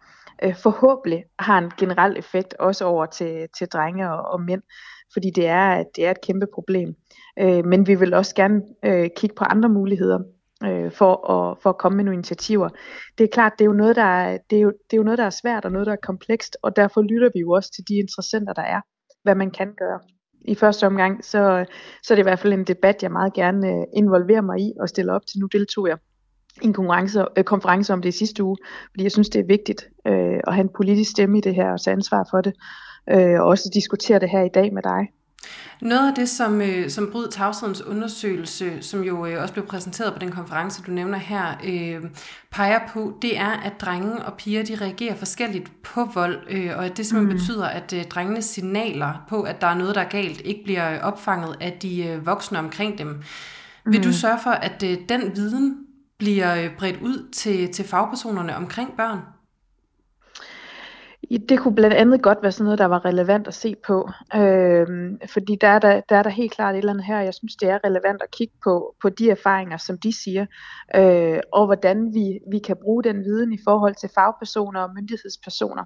øh, 0.42 0.56
forhåbentlig 0.56 1.24
har 1.38 1.58
en 1.58 1.70
generel 1.78 2.18
effekt 2.18 2.54
også 2.58 2.84
over 2.84 3.06
til, 3.06 3.48
til 3.58 3.68
drenge 3.68 4.10
og, 4.12 4.32
og 4.32 4.40
mænd, 4.40 4.62
fordi 5.12 5.30
det 5.30 5.46
er, 5.46 5.84
det 5.96 6.06
er 6.06 6.10
et 6.10 6.20
kæmpe 6.20 6.46
problem. 6.54 6.94
Øh, 7.38 7.64
men 7.64 7.86
vi 7.86 7.94
vil 7.94 8.14
også 8.14 8.34
gerne 8.34 8.62
øh, 8.84 9.08
kigge 9.16 9.36
på 9.36 9.44
andre 9.44 9.68
muligheder 9.68 10.18
øh, 10.64 10.92
for, 10.92 11.30
at, 11.30 11.58
for 11.62 11.70
at 11.70 11.78
komme 11.78 11.96
med 11.96 12.04
nogle 12.04 12.16
initiativer. 12.16 12.68
Det 13.18 13.24
er 13.24 13.28
klart, 13.32 13.52
det 13.58 13.64
er, 13.64 13.66
jo 13.66 13.72
noget, 13.72 13.96
der 13.96 14.02
er, 14.02 14.38
det, 14.50 14.56
er 14.56 14.62
jo, 14.62 14.68
det 14.68 14.92
er 14.92 14.96
jo 14.96 15.02
noget, 15.02 15.18
der 15.18 15.24
er 15.24 15.30
svært 15.30 15.64
og 15.64 15.72
noget, 15.72 15.86
der 15.86 15.92
er 15.92 16.06
komplekst, 16.06 16.56
og 16.62 16.76
derfor 16.76 17.02
lytter 17.02 17.30
vi 17.34 17.40
jo 17.40 17.50
også 17.50 17.72
til 17.72 17.84
de 17.88 17.94
interessenter, 17.94 18.52
der 18.52 18.62
er, 18.62 18.80
hvad 19.22 19.34
man 19.34 19.50
kan 19.50 19.74
gøre. 19.78 20.00
I 20.48 20.54
første 20.54 20.86
omgang, 20.86 21.24
så, 21.24 21.64
så 22.02 22.14
er 22.14 22.16
det 22.16 22.22
i 22.22 22.28
hvert 22.28 22.38
fald 22.38 22.52
en 22.52 22.64
debat, 22.64 23.02
jeg 23.02 23.12
meget 23.12 23.32
gerne 23.32 23.68
øh, 23.68 23.84
involverer 23.96 24.40
mig 24.40 24.60
i 24.60 24.72
og 24.80 24.88
stiller 24.88 25.12
op 25.12 25.26
til. 25.26 25.40
Nu 25.40 25.46
deltog 25.46 25.88
jeg 25.88 25.98
en 26.62 26.72
konference, 26.72 27.24
øh, 27.36 27.44
konference 27.44 27.92
om 27.92 28.02
det 28.02 28.08
i 28.08 28.18
sidste 28.18 28.44
uge, 28.44 28.56
fordi 28.90 29.02
jeg 29.02 29.12
synes, 29.12 29.28
det 29.28 29.40
er 29.40 29.46
vigtigt 29.46 29.88
øh, 30.06 30.40
at 30.46 30.54
have 30.54 30.64
en 30.64 30.70
politisk 30.76 31.10
stemme 31.10 31.38
i 31.38 31.40
det 31.40 31.54
her 31.54 31.72
og 31.72 31.80
tage 31.80 31.92
ansvar 31.92 32.26
for 32.30 32.40
det, 32.40 32.52
øh, 33.10 33.40
og 33.40 33.46
også 33.46 33.70
diskutere 33.74 34.18
det 34.18 34.30
her 34.30 34.42
i 34.42 34.50
dag 34.54 34.72
med 34.74 34.82
dig. 34.82 35.08
Noget 35.80 36.08
af 36.08 36.14
det, 36.14 36.28
som, 36.28 36.60
øh, 36.62 36.90
som 36.90 37.10
Bryd 37.12 37.28
Tavshedens 37.28 37.82
undersøgelse, 37.82 38.82
som 38.82 39.02
jo 39.02 39.26
øh, 39.26 39.42
også 39.42 39.54
blev 39.54 39.66
præsenteret 39.66 40.12
på 40.12 40.18
den 40.18 40.32
konference, 40.32 40.82
du 40.86 40.90
nævner 40.90 41.18
her, 41.18 41.60
øh, 41.64 42.10
peger 42.50 42.78
på, 42.92 43.12
det 43.22 43.38
er, 43.38 43.60
at 43.64 43.72
drenge 43.80 44.22
og 44.22 44.34
piger 44.34 44.64
de 44.64 44.74
reagerer 44.74 45.14
forskelligt 45.14 45.72
på 45.82 46.04
vold, 46.14 46.38
øh, 46.50 46.70
og 46.76 46.84
at 46.84 46.96
det 46.96 47.06
simpelthen 47.06 47.36
mm. 47.36 47.38
betyder, 47.38 47.66
at 47.66 47.92
øh, 47.92 48.04
drengenes 48.04 48.44
signaler 48.44 49.24
på, 49.28 49.42
at 49.42 49.60
der 49.60 49.66
er 49.66 49.74
noget, 49.74 49.94
der 49.94 50.00
er 50.00 50.08
galt, 50.08 50.40
ikke 50.44 50.64
bliver 50.64 51.00
opfanget 51.00 51.56
af 51.60 51.78
de 51.82 52.06
øh, 52.06 52.26
voksne 52.26 52.58
omkring 52.58 52.98
dem. 52.98 53.08
Mm. 53.08 53.92
Vil 53.92 54.04
du 54.04 54.12
sørge 54.12 54.38
for, 54.42 54.50
at 54.50 54.82
øh, 54.82 54.96
den 55.08 55.36
viden 55.36 55.85
bliver 56.18 56.64
øh, 56.64 56.76
bredt 56.78 57.00
ud 57.02 57.30
til, 57.32 57.72
til 57.72 57.84
fagpersonerne 57.84 58.56
omkring 58.56 58.96
børn? 58.96 59.18
Det 61.48 61.58
kunne 61.58 61.74
blandt 61.74 61.96
andet 61.96 62.22
godt 62.22 62.38
være 62.42 62.52
sådan 62.52 62.64
noget, 62.64 62.78
der 62.78 62.84
var 62.84 63.04
relevant 63.04 63.46
at 63.46 63.54
se 63.54 63.74
på, 63.86 64.10
øhm, 64.34 65.18
fordi 65.32 65.56
der 65.60 65.68
er 65.68 65.78
der, 65.78 66.00
der 66.08 66.16
er 66.16 66.22
der 66.22 66.30
helt 66.30 66.52
klart 66.52 66.74
et 66.74 66.78
eller 66.78 66.92
andet 66.92 67.04
her, 67.04 67.20
jeg 67.20 67.34
synes, 67.34 67.56
det 67.56 67.68
er 67.68 67.78
relevant 67.84 68.22
at 68.22 68.30
kigge 68.30 68.54
på, 68.64 68.94
på 69.02 69.08
de 69.08 69.30
erfaringer, 69.30 69.76
som 69.76 69.98
de 69.98 70.22
siger, 70.22 70.46
øh, 70.96 71.38
og 71.52 71.66
hvordan 71.66 72.14
vi, 72.14 72.38
vi 72.50 72.58
kan 72.58 72.76
bruge 72.82 73.04
den 73.04 73.24
viden 73.24 73.52
i 73.52 73.58
forhold 73.64 73.94
til 73.94 74.10
fagpersoner 74.14 74.80
og 74.80 74.90
myndighedspersoner. 74.94 75.84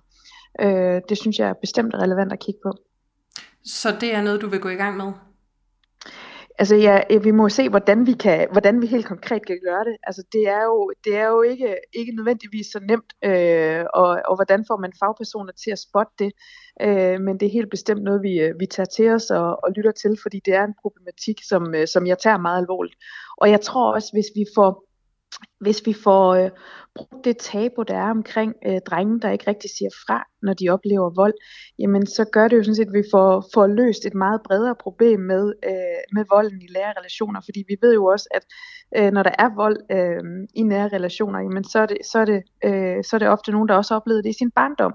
Øh, 0.61 1.01
det 1.09 1.19
synes 1.19 1.38
jeg 1.38 1.49
er 1.49 1.55
bestemt 1.61 1.95
relevant 1.95 2.33
at 2.33 2.40
kigge 2.40 2.61
på. 2.62 2.73
Så 3.64 3.97
det 4.01 4.14
er 4.14 4.23
noget, 4.23 4.40
du 4.40 4.49
vil 4.49 4.61
gå 4.61 4.69
i 4.69 4.75
gang 4.75 4.97
med? 4.97 5.12
Altså 6.61 6.77
ja, 6.77 7.01
vi 7.23 7.31
må 7.31 7.49
se, 7.49 7.68
hvordan 7.68 8.07
vi, 8.07 8.12
kan, 8.12 8.49
hvordan 8.53 8.83
vi 8.83 8.87
helt 8.87 9.07
konkret 9.07 9.46
kan 9.46 9.61
gøre 9.64 9.85
det. 9.85 9.96
Altså 10.03 10.23
det 10.33 10.49
er 10.49 10.64
jo, 10.64 10.92
det 11.05 11.16
er 11.16 11.27
jo 11.29 11.42
ikke, 11.42 11.77
ikke 11.92 12.12
nødvendigvis 12.16 12.66
så 12.66 12.81
nemt, 12.88 13.12
øh, 13.25 13.85
og, 13.94 14.09
og 14.29 14.35
hvordan 14.37 14.64
får 14.68 14.77
man 14.77 14.92
fagpersoner 15.03 15.53
til 15.53 15.70
at 15.70 15.79
spotte 15.79 16.12
det. 16.18 16.33
Øh, 16.81 17.20
men 17.20 17.40
det 17.40 17.46
er 17.46 17.53
helt 17.59 17.70
bestemt 17.70 18.03
noget, 18.03 18.23
vi, 18.23 18.53
vi 18.59 18.66
tager 18.66 18.87
til 18.96 19.09
os 19.11 19.31
og, 19.31 19.64
og 19.64 19.73
lytter 19.77 19.92
til, 19.92 20.18
fordi 20.23 20.40
det 20.44 20.55
er 20.55 20.64
en 20.64 20.81
problematik, 20.83 21.38
som, 21.49 21.75
øh, 21.75 21.87
som 21.87 22.07
jeg 22.07 22.18
tager 22.18 22.38
meget 22.38 22.61
alvorligt. 22.62 22.96
Og 23.40 23.51
jeg 23.51 23.61
tror 23.61 23.94
også, 23.94 24.11
hvis 24.12 24.31
vi 24.35 24.44
får 24.57 24.89
hvis 25.61 25.87
vi 25.87 25.93
får 26.05 26.35
øh, 26.35 26.51
brugt 26.95 27.25
det 27.25 27.37
tabu, 27.38 27.83
der 27.83 27.97
er 27.97 28.11
omkring 28.11 28.55
øh, 28.66 28.81
drenge, 28.87 29.21
der 29.21 29.31
ikke 29.31 29.51
rigtig 29.51 29.71
siger 29.71 29.90
fra, 30.07 30.25
når 30.43 30.55
de 30.55 30.69
oplever 30.69 31.11
vold, 31.11 31.35
jamen 31.79 32.07
så 32.07 32.25
gør 32.33 32.49
det 32.49 32.57
jo 32.57 32.62
sådan 32.62 32.75
set, 32.75 32.87
at 32.87 32.99
vi 33.01 33.05
får, 33.14 33.45
får 33.55 33.66
løst 33.66 34.07
et 34.07 34.14
meget 34.14 34.40
bredere 34.45 34.75
problem 34.81 35.21
med, 35.21 35.53
øh, 35.71 36.01
med 36.16 36.25
volden 36.31 36.62
i 36.62 36.69
nære 36.75 36.93
relationer, 36.99 37.40
fordi 37.45 37.64
vi 37.69 37.77
ved 37.83 37.95
jo 37.95 38.05
også, 38.05 38.29
at 38.35 38.45
øh, 38.97 39.12
når 39.12 39.23
der 39.23 39.35
er 39.38 39.55
vold 39.62 39.79
øh, 39.97 40.23
i 40.55 40.62
nære 40.62 40.88
relationer, 40.88 41.38
jamen 41.40 41.64
så 41.64 41.79
er, 41.79 41.87
det, 41.87 41.99
så, 42.11 42.19
er 42.19 42.25
det, 42.25 42.43
øh, 42.64 43.05
så 43.05 43.11
er 43.16 43.19
det 43.19 43.29
ofte 43.29 43.53
nogen, 43.53 43.69
der 43.69 43.75
også 43.75 43.95
har 43.95 44.01
oplevet 44.01 44.25
det 44.25 44.31
i 44.31 44.40
sin 44.40 44.51
barndom, 44.51 44.95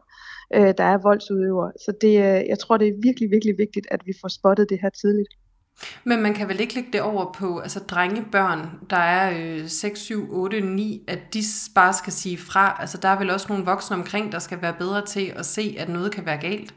øh, 0.56 0.74
der 0.78 0.84
er 0.94 1.04
voldsudøvere. 1.08 1.72
Så 1.86 1.92
det, 2.02 2.14
øh, 2.28 2.42
jeg 2.52 2.60
tror, 2.60 2.78
det 2.78 2.88
er 2.88 3.02
virkelig, 3.08 3.30
virkelig 3.32 3.56
vigtigt, 3.58 3.88
at 3.92 4.02
vi 4.06 4.14
får 4.22 4.28
spottet 4.28 4.70
det 4.70 4.80
her 4.82 4.90
tidligt. 4.90 5.34
Men 6.04 6.22
man 6.22 6.34
kan 6.34 6.48
vel 6.48 6.60
ikke 6.60 6.76
lægge 6.76 6.92
det 6.94 7.02
over 7.02 7.34
på 7.34 7.60
altså 7.60 7.80
drengebørn, 7.80 8.70
der 8.90 8.98
er 8.98 9.34
øh, 9.40 9.68
6, 9.68 10.00
7, 10.00 10.28
8, 10.32 10.62
9, 10.62 11.04
at 11.08 11.20
de 11.34 11.40
bare 11.76 11.94
skal 11.94 12.14
sige 12.14 12.38
fra. 12.38 12.78
Altså 12.80 12.98
der 12.98 13.10
er 13.10 13.20
vel 13.20 13.30
også 13.30 13.46
nogle 13.50 13.66
voksne 13.66 13.96
omkring, 13.96 14.32
der 14.32 14.40
skal 14.40 14.62
være 14.62 14.74
bedre 14.80 15.06
til 15.06 15.34
at 15.36 15.46
se, 15.46 15.76
at 15.80 15.90
noget 15.90 16.12
kan 16.12 16.26
være 16.26 16.38
galt. 16.38 16.74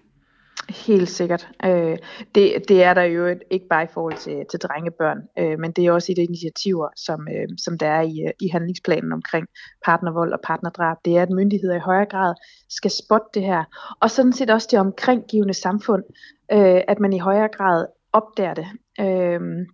Helt 0.69 1.09
sikkert. 1.09 1.49
Øh, 1.65 1.99
det, 2.35 2.69
det 2.69 2.83
er 2.83 2.95
der 2.95 3.03
jo 3.03 3.27
ikke 3.51 3.69
bare 3.71 3.85
i 3.85 3.93
forhold 3.95 4.17
til, 4.17 4.45
til 4.51 4.61
drengebørn, 4.61 5.19
øh, 5.39 5.59
men 5.59 5.73
det 5.73 5.87
er 5.87 5.93
også 5.93 6.13
et 6.13 6.19
af 6.19 6.23
initiativer, 6.23 6.89
som, 6.97 7.29
øh, 7.29 7.49
som 7.59 7.79
der 7.79 7.87
er 7.87 8.01
i, 8.01 8.21
øh, 8.27 8.33
i 8.41 8.49
handlingsplanen 8.49 9.13
omkring 9.13 9.47
partnervold 9.85 10.33
og 10.33 10.41
partnerdrab. 10.45 10.97
Det 11.05 11.17
er, 11.17 11.23
at 11.23 11.31
myndigheder 11.31 11.77
i 11.77 11.79
højere 11.79 12.07
grad 12.07 12.35
skal 12.69 12.91
spotte 12.91 13.27
det 13.35 13.43
her. 13.43 13.65
Og 14.01 14.11
sådan 14.11 14.33
set 14.33 14.51
også 14.51 14.69
det 14.71 14.79
omkringgivende 14.79 15.55
samfund, 15.55 16.03
øh, 16.53 16.81
at 16.89 17.01
man 17.01 17.13
i 17.13 17.19
højere 17.19 17.49
grad 17.49 17.87
opdager 18.13 18.55
det. 18.55 18.67
Øh, 19.01 19.67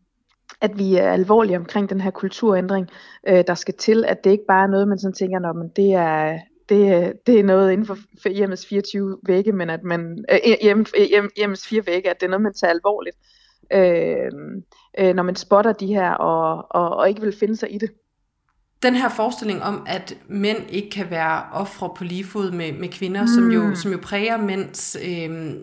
at 0.60 0.78
vi 0.78 0.96
er 0.96 1.12
alvorlige 1.12 1.56
omkring 1.56 1.90
den 1.90 2.00
her 2.00 2.10
kulturændring, 2.10 2.88
øh, 3.28 3.44
der 3.46 3.54
skal 3.54 3.74
til, 3.74 4.04
at 4.04 4.24
det 4.24 4.30
ikke 4.30 4.44
bare 4.48 4.62
er 4.62 4.70
noget, 4.70 4.88
man 4.88 4.98
sådan 4.98 5.14
tænker, 5.14 5.38
når 5.38 5.52
det 5.76 5.94
er 5.94 6.38
det, 6.68 7.12
det 7.26 7.40
er 7.40 7.44
noget 7.44 7.72
inden 7.72 7.86
for 7.86 8.28
hjemmets 8.28 8.66
24 8.66 9.18
vægge, 9.26 9.52
men 9.52 9.70
at 9.70 9.82
man, 9.82 10.24
øh, 10.32 10.38
hjem, 10.62 10.86
hjem, 11.10 11.30
hjemmets 11.36 11.66
fire 11.68 11.86
vægge, 11.86 12.10
at 12.10 12.20
det 12.20 12.26
er 12.26 12.30
noget, 12.30 12.42
man 12.42 12.54
tager 12.54 12.70
alvorligt, 12.70 13.16
øh, 13.72 14.32
øh, 14.98 15.14
når 15.14 15.22
man 15.22 15.36
spotter 15.36 15.72
de 15.72 15.86
her, 15.86 16.10
og, 16.10 16.66
og, 16.70 16.96
og 16.96 17.08
ikke 17.08 17.20
vil 17.20 17.36
finde 17.40 17.56
sig 17.56 17.74
i 17.74 17.78
det. 17.78 17.90
Den 18.82 18.94
her 18.94 19.08
forestilling 19.08 19.62
om, 19.62 19.86
at 19.86 20.16
mænd 20.28 20.58
ikke 20.68 20.90
kan 20.90 21.10
være 21.10 21.42
ofre 21.52 21.90
på 21.96 22.04
lige 22.04 22.24
fod 22.24 22.50
med, 22.50 22.72
med 22.72 22.88
kvinder, 22.88 23.22
mm. 23.22 23.28
som, 23.28 23.50
jo, 23.50 23.74
som 23.74 23.92
jo 23.92 23.98
præger 24.02 24.36
mænds 24.36 24.96
øh, 25.04 25.56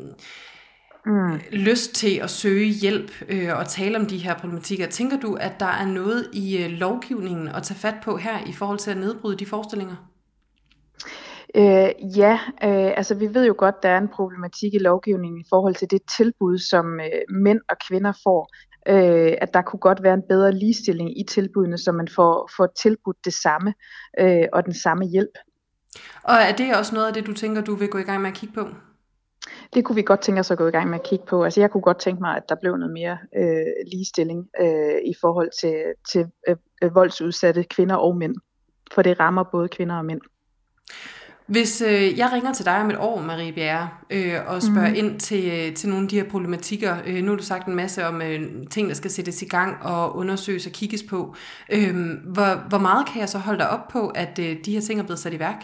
mm. 1.06 1.40
lyst 1.52 1.96
til 1.96 2.20
at 2.24 2.30
søge 2.30 2.68
hjælp 2.68 3.12
øh, 3.30 3.58
og 3.58 3.68
tale 3.68 3.98
om 3.98 4.06
de 4.06 4.18
her 4.18 4.38
problematikker. 4.38 4.88
Tænker 4.88 5.20
du, 5.20 5.34
at 5.34 5.60
der 5.60 5.66
er 5.66 5.86
noget 5.86 6.30
i 6.34 6.64
øh, 6.64 6.70
lovgivningen 6.70 7.48
at 7.48 7.64
tage 7.64 7.80
fat 7.80 7.96
på 8.04 8.18
her 8.18 8.48
i 8.48 8.54
forhold 8.54 8.80
til 8.80 8.92
at 8.92 8.98
nedbryde 8.98 9.38
de 9.38 9.46
forestillinger? 9.46 9.96
Øh, 11.56 12.18
ja, 12.18 12.40
øh, 12.64 12.92
altså 12.98 13.16
vi 13.16 13.34
ved 13.34 13.46
jo 13.46 13.56
godt, 13.58 13.84
der 13.84 13.90
er 13.90 13.98
en 13.98 14.08
problematik 14.08 14.74
i 14.74 14.78
lovgivningen 14.78 15.42
i 15.42 15.46
forhold 15.50 15.76
til 15.76 15.92
det 15.92 16.02
tilbud, 16.18 16.58
som 16.58 17.00
øh, 17.00 17.36
mænd 17.44 17.60
og 17.70 17.76
kvinder 17.88 18.14
får. 18.24 18.50
Øh, 18.88 19.34
at 19.42 19.54
der 19.54 19.62
kunne 19.62 19.80
godt 19.80 20.04
være 20.04 20.14
en 20.14 20.24
bedre 20.30 20.52
ligestilling 20.52 21.20
i 21.20 21.24
tilbudene, 21.24 21.78
så 21.78 21.92
man 21.92 22.08
får, 22.08 22.50
får 22.58 22.68
tilbudt 22.82 23.18
det 23.26 23.34
samme 23.34 23.74
øh, 24.20 24.46
og 24.54 24.66
den 24.66 24.74
samme 24.74 25.06
hjælp. 25.06 25.38
Og 26.24 26.36
er 26.36 26.56
det 26.56 26.76
også 26.76 26.96
noget 26.96 27.08
af 27.08 27.14
det, 27.14 27.28
du 27.28 27.34
tænker, 27.34 27.62
du 27.62 27.76
vil 27.76 27.90
gå 27.90 27.98
i 27.98 28.04
gang 28.04 28.22
med 28.22 28.30
at 28.30 28.36
kigge 28.36 28.56
på? 28.56 28.68
Det 29.74 29.86
kunne 29.86 29.96
vi 29.96 30.02
godt 30.02 30.22
tænke 30.22 30.40
os 30.40 30.52
at 30.52 30.58
gå 30.58 30.68
i 30.68 30.72
gang 30.72 30.90
med 30.90 31.00
at 31.00 31.06
kigge 31.06 31.26
på. 31.26 31.44
Altså 31.44 31.60
jeg 31.60 31.72
kunne 31.72 31.82
godt 31.82 32.00
tænke 32.00 32.22
mig, 32.22 32.38
at 32.38 32.44
der 32.50 32.56
blev 32.62 32.78
noget 32.78 32.94
mere 32.94 33.18
øh, 33.38 33.66
ligestilling 33.92 34.48
øh, 34.62 34.98
i 35.06 35.14
forhold 35.22 35.50
til, 35.62 35.84
til 36.12 36.26
øh, 36.48 36.96
voldsudsatte 36.96 37.64
kvinder 37.64 37.96
og 37.96 38.18
mænd. 38.18 38.36
For 38.94 39.02
det 39.02 39.20
rammer 39.20 39.44
både 39.44 39.70
kvinder 39.70 39.96
og 39.96 40.06
mænd. 40.06 40.22
Hvis 41.52 41.82
øh, 41.82 42.18
jeg 42.18 42.30
ringer 42.34 42.54
til 42.54 42.66
dig 42.66 42.82
om 42.82 42.90
et 42.90 42.98
år, 42.98 43.22
Marie 43.22 43.54
Bjerre, 43.54 43.90
øh, 44.10 44.36
og 44.48 44.62
spørger 44.62 44.90
mm. 44.90 44.96
ind 44.96 45.20
til, 45.20 45.76
til 45.76 45.90
nogle 45.90 46.04
af 46.04 46.10
de 46.10 46.16
her 46.22 46.30
problematikker, 46.30 46.98
øh, 47.08 47.24
nu 47.24 47.32
har 47.32 47.38
du 47.38 47.44
sagt 47.44 47.68
en 47.68 47.76
masse 47.76 48.06
om 48.06 48.22
øh, 48.22 48.42
ting, 48.70 48.88
der 48.88 48.96
skal 48.96 49.12
sættes 49.12 49.42
i 49.42 49.46
gang 49.46 49.84
og 49.84 50.16
undersøges 50.16 50.66
og 50.66 50.72
kigges 50.72 51.04
på. 51.04 51.36
Øh, 51.72 51.96
hvor, 52.26 52.70
hvor 52.70 52.78
meget 52.78 53.08
kan 53.08 53.22
jeg 53.22 53.30
så 53.30 53.38
holde 53.38 53.60
dig 53.60 53.70
op 53.70 53.88
på, 53.88 54.08
at 54.08 54.40
øh, 54.40 54.58
de 54.66 54.74
her 54.74 54.82
ting 54.82 55.00
er 55.00 55.04
blevet 55.04 55.20
sat 55.20 55.34
i 55.34 55.40
værk? 55.40 55.64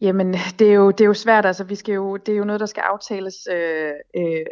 Jamen, 0.00 0.34
det 0.58 0.70
er 0.70 0.74
jo, 0.74 0.90
det 0.90 1.00
er 1.00 1.06
jo 1.06 1.14
svært. 1.14 1.46
Altså, 1.46 1.64
vi 1.64 1.74
skal 1.74 1.94
jo, 1.94 2.16
det 2.16 2.32
er 2.32 2.36
jo 2.36 2.44
noget, 2.44 2.60
der 2.60 2.66
skal 2.66 2.80
aftales 2.80 3.48
øh, 3.52 3.92
øh, 4.16 4.44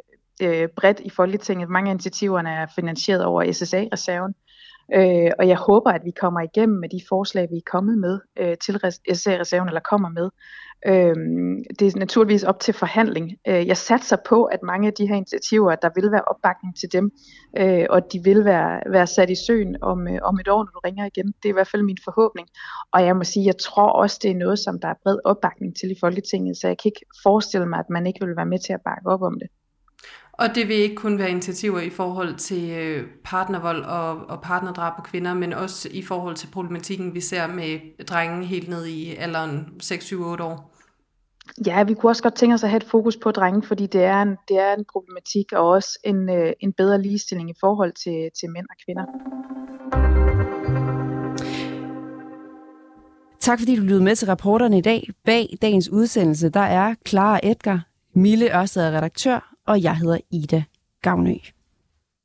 øh 0.43 0.69
bredt 0.69 1.01
i 1.01 1.11
Folketinget. 1.11 1.69
Mange 1.69 1.91
af 1.91 1.95
initiativerne 1.95 2.51
er 2.51 2.67
finansieret 2.75 3.25
over 3.25 3.53
SSA-reserven. 3.53 4.35
Øh, 4.39 4.48
Øh, 4.95 5.31
og 5.39 5.49
jeg 5.49 5.57
håber, 5.57 5.91
at 5.91 6.05
vi 6.05 6.11
kommer 6.11 6.41
igennem 6.41 6.79
med 6.79 6.89
de 6.89 7.01
forslag, 7.09 7.49
vi 7.51 7.57
er 7.57 7.71
kommet 7.71 7.99
med 7.99 8.21
øh, 8.39 8.57
til 8.65 8.81
SSA-reserven, 9.15 9.69
eller 9.69 9.81
kommer 9.81 10.09
med. 10.09 10.31
Øh, 10.87 11.17
det 11.79 11.87
er 11.87 11.99
naturligvis 11.99 12.45
op 12.45 12.61
til 12.61 12.75
forhandling. 12.75 13.33
Øh, 13.49 13.67
jeg 13.67 13.77
satser 13.77 14.17
på, 14.29 14.45
at 14.45 14.63
mange 14.63 14.87
af 14.89 14.95
de 14.95 15.09
her 15.09 15.17
initiativer, 15.17 15.75
der 15.75 15.91
vil 15.95 16.13
være 16.13 16.25
opbakning 16.25 16.77
til 16.77 16.93
dem, 16.93 17.11
øh, 17.59 17.87
og 17.91 18.13
de 18.13 18.21
vil 18.25 18.45
være, 18.45 18.81
være 18.91 19.07
sat 19.07 19.31
i 19.31 19.35
søen 19.47 19.77
om, 19.83 20.09
øh, 20.09 20.19
om 20.23 20.39
et 20.41 20.49
år, 20.49 20.59
når 20.59 20.71
du 20.71 20.81
ringer 20.85 21.07
igen. 21.07 21.27
Det 21.27 21.45
er 21.45 21.49
i 21.49 21.59
hvert 21.59 21.71
fald 21.71 21.83
min 21.83 21.99
forhåbning. 22.05 22.49
Og 22.93 23.05
jeg 23.05 23.17
må 23.17 23.25
sige, 23.25 23.47
jeg 23.47 23.59
tror 23.59 23.89
også, 23.89 24.19
det 24.23 24.31
er 24.31 24.35
noget, 24.35 24.59
som 24.59 24.81
der 24.81 24.89
er 24.89 25.01
bred 25.03 25.19
opbakning 25.25 25.77
til 25.77 25.91
i 25.91 26.01
Folketinget, 26.01 26.57
så 26.57 26.67
jeg 26.67 26.79
kan 26.79 26.89
ikke 26.89 27.07
forestille 27.23 27.67
mig, 27.67 27.79
at 27.79 27.91
man 27.91 28.07
ikke 28.07 28.27
vil 28.27 28.37
være 28.37 28.47
med 28.47 28.59
til 28.59 28.73
at 28.73 28.81
bakke 28.85 29.07
op 29.11 29.23
om 29.23 29.39
det. 29.41 29.49
Og 30.39 30.55
det 30.55 30.69
vil 30.69 30.77
ikke 30.77 30.95
kun 30.95 31.19
være 31.19 31.31
initiativer 31.31 31.81
i 31.81 31.91
forhold 31.91 32.37
til 32.37 32.71
øh, 32.71 33.07
partnervold 33.25 33.85
og, 33.85 34.17
og 34.17 34.41
partnerdrab 34.43 34.97
på 34.97 35.03
kvinder, 35.03 35.35
men 35.35 35.53
også 35.53 35.89
i 35.93 36.03
forhold 36.03 36.37
til 36.37 36.47
problematikken, 36.47 37.15
vi 37.15 37.21
ser 37.21 37.47
med 37.47 38.05
drenge 38.05 38.47
helt 38.47 38.69
ned 38.69 38.87
i 38.87 39.15
alderen 39.15 39.69
6-7-8 39.83 40.17
år. 40.43 40.75
Ja, 41.67 41.83
vi 41.83 41.95
kunne 41.95 42.11
også 42.11 42.23
godt 42.23 42.35
tænke 42.35 42.55
os 42.55 42.65
at 42.65 42.71
have 42.71 42.77
et 42.77 42.85
fokus 42.85 43.17
på 43.17 43.31
drenge, 43.31 43.63
fordi 43.63 43.87
det 43.87 44.05
er 44.05 44.23
en, 44.23 44.37
det 44.49 44.59
er 44.59 44.75
en 44.75 44.85
problematik 44.93 45.53
og 45.53 45.69
også 45.69 45.99
en, 46.05 46.31
øh, 46.31 46.53
en 46.61 46.73
bedre 46.73 47.03
ligestilling 47.03 47.51
i 47.51 47.55
forhold 47.61 47.93
til, 47.93 48.31
til 48.41 48.51
mænd 48.51 48.67
og 48.71 48.77
kvinder. 48.85 49.05
Tak 53.41 53.59
fordi 53.59 53.77
du 53.77 53.83
lyttede 53.83 54.05
med 54.05 54.17
til 54.17 54.29
rapporterne 54.29 54.79
i 54.79 54.83
dag. 54.83 55.09
Bag 55.25 55.59
dagens 55.63 55.89
udsendelse, 55.89 56.49
der 56.49 56.61
er 56.61 56.95
Clara 57.07 57.41
Edgar, 57.43 57.87
Mille 58.15 58.59
Ørsted 58.59 58.83
redaktør, 58.83 59.48
og 59.69 59.83
jeg 59.83 59.97
hedder 59.97 60.19
Ida 60.31 60.65
Gavnø. 61.03 61.35